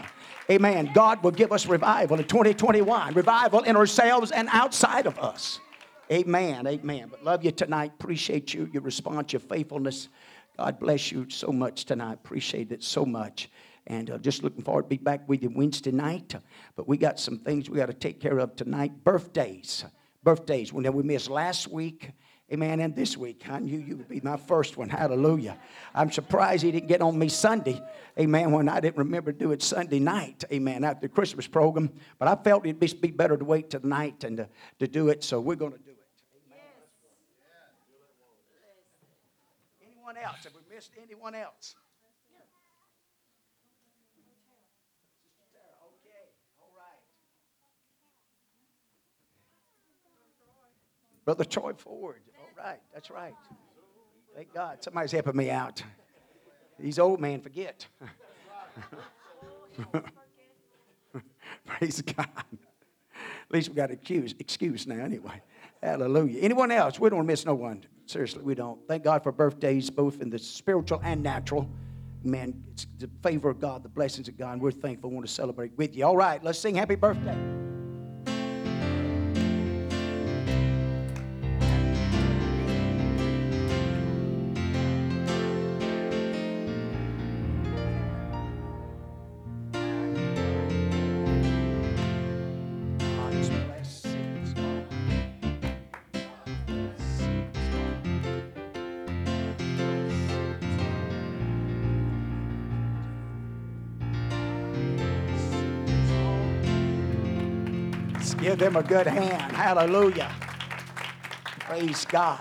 [0.51, 0.93] Amen.
[0.95, 3.13] God will give us revival in 2021.
[3.13, 5.61] Revival in ourselves and outside of us.
[6.11, 6.67] Amen.
[6.67, 7.09] Amen.
[7.11, 7.93] But love you tonight.
[8.01, 10.09] Appreciate you, your response, your faithfulness.
[10.57, 12.15] God bless you so much tonight.
[12.15, 13.51] Appreciate it so much.
[13.87, 16.35] And uh, just looking forward to be back with you Wednesday night.
[16.77, 19.05] But we got some things we got to take care of tonight.
[19.05, 19.85] Birthdays.
[20.23, 20.73] Birthdays.
[20.73, 22.13] Now we missed last week.
[22.51, 22.81] Amen.
[22.81, 24.89] And this week, I knew you would be my first one.
[24.89, 25.59] Hallelujah.
[25.95, 27.79] I'm surprised he didn't get on me Sunday.
[28.19, 28.53] Amen.
[28.53, 30.45] When I didn't remember to do it Sunday night.
[30.51, 30.83] Amen.
[30.83, 31.91] After the Christmas program.
[32.19, 34.49] But I felt it'd be be better to wait till tonight and to,
[34.79, 35.23] to do it.
[35.23, 35.99] So we're going to do it.
[36.47, 36.69] Amen.
[39.83, 40.45] Anyone else?
[40.45, 41.75] Have we missed anyone else?
[51.25, 52.23] Brother Troy Ford.
[52.41, 53.35] All right, that's right.
[54.35, 54.83] Thank God.
[54.83, 55.83] Somebody's helping me out.
[56.79, 57.87] These old man forget.
[61.67, 62.29] Praise God.
[62.39, 65.43] At least we got excuse, excuse now anyway.
[65.83, 66.41] Hallelujah.
[66.41, 66.99] Anyone else?
[66.99, 67.85] We don't miss no one.
[68.07, 68.81] Seriously, we don't.
[68.89, 71.69] Thank God for birthdays, both in the spiritual and natural.
[72.25, 75.11] Man, it's the favor of God, the blessings of God, and we're thankful.
[75.11, 76.05] We want to celebrate with you.
[76.05, 77.68] All right, let's sing happy birthday.
[108.49, 109.53] Give them a good hand.
[109.53, 110.35] Hallelujah.
[111.61, 112.41] Praise God.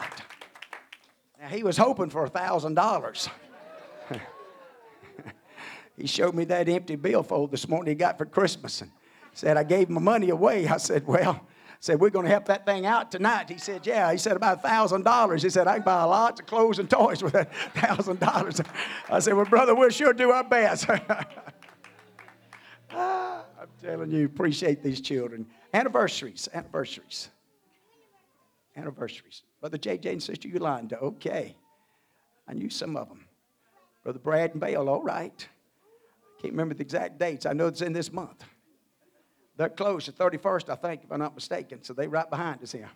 [1.37, 3.29] Now, he was hoping for a $1,000.
[5.97, 8.91] he showed me that empty billfold this morning he got for Christmas and
[9.33, 10.65] said, I gave my money away.
[10.69, 11.45] I said, Well,
[11.81, 13.49] said, We're going to help that thing out tonight.
[13.49, 14.09] He said, Yeah.
[14.09, 15.43] He said, About a $1,000.
[15.43, 18.65] He said, I can buy lots of clothes and toys with that $1,000.
[19.09, 20.87] I said, Well, brother, we'll sure do our best.
[22.89, 25.45] Ah, I'm telling you, appreciate these children.
[25.77, 27.29] Anniversaries, anniversaries,
[28.75, 29.43] anniversaries.
[29.59, 31.55] Brother JJ and Sister Yolanda, okay.
[32.47, 33.25] I knew some of them.
[34.03, 35.47] Brother Brad and Bale, all right.
[36.41, 37.45] Can't remember the exact dates.
[37.45, 38.43] I know it's in this month.
[39.55, 41.83] They're close, the 31st, I think, if I'm not mistaken.
[41.83, 42.89] So they're right behind us here.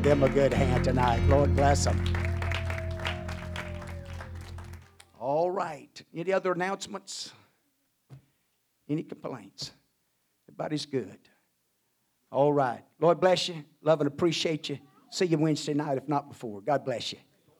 [0.00, 1.20] Give them a good hand tonight.
[1.28, 2.02] Lord bless them.
[5.18, 6.02] All right.
[6.14, 7.32] Any other announcements?
[8.88, 9.72] Any complaints?
[10.48, 11.18] Everybody's good.
[12.30, 12.84] All right.
[13.00, 13.64] Lord bless you.
[13.82, 14.78] Love and appreciate you.
[15.10, 16.60] See you Wednesday night, if not before.
[16.60, 17.18] God bless you.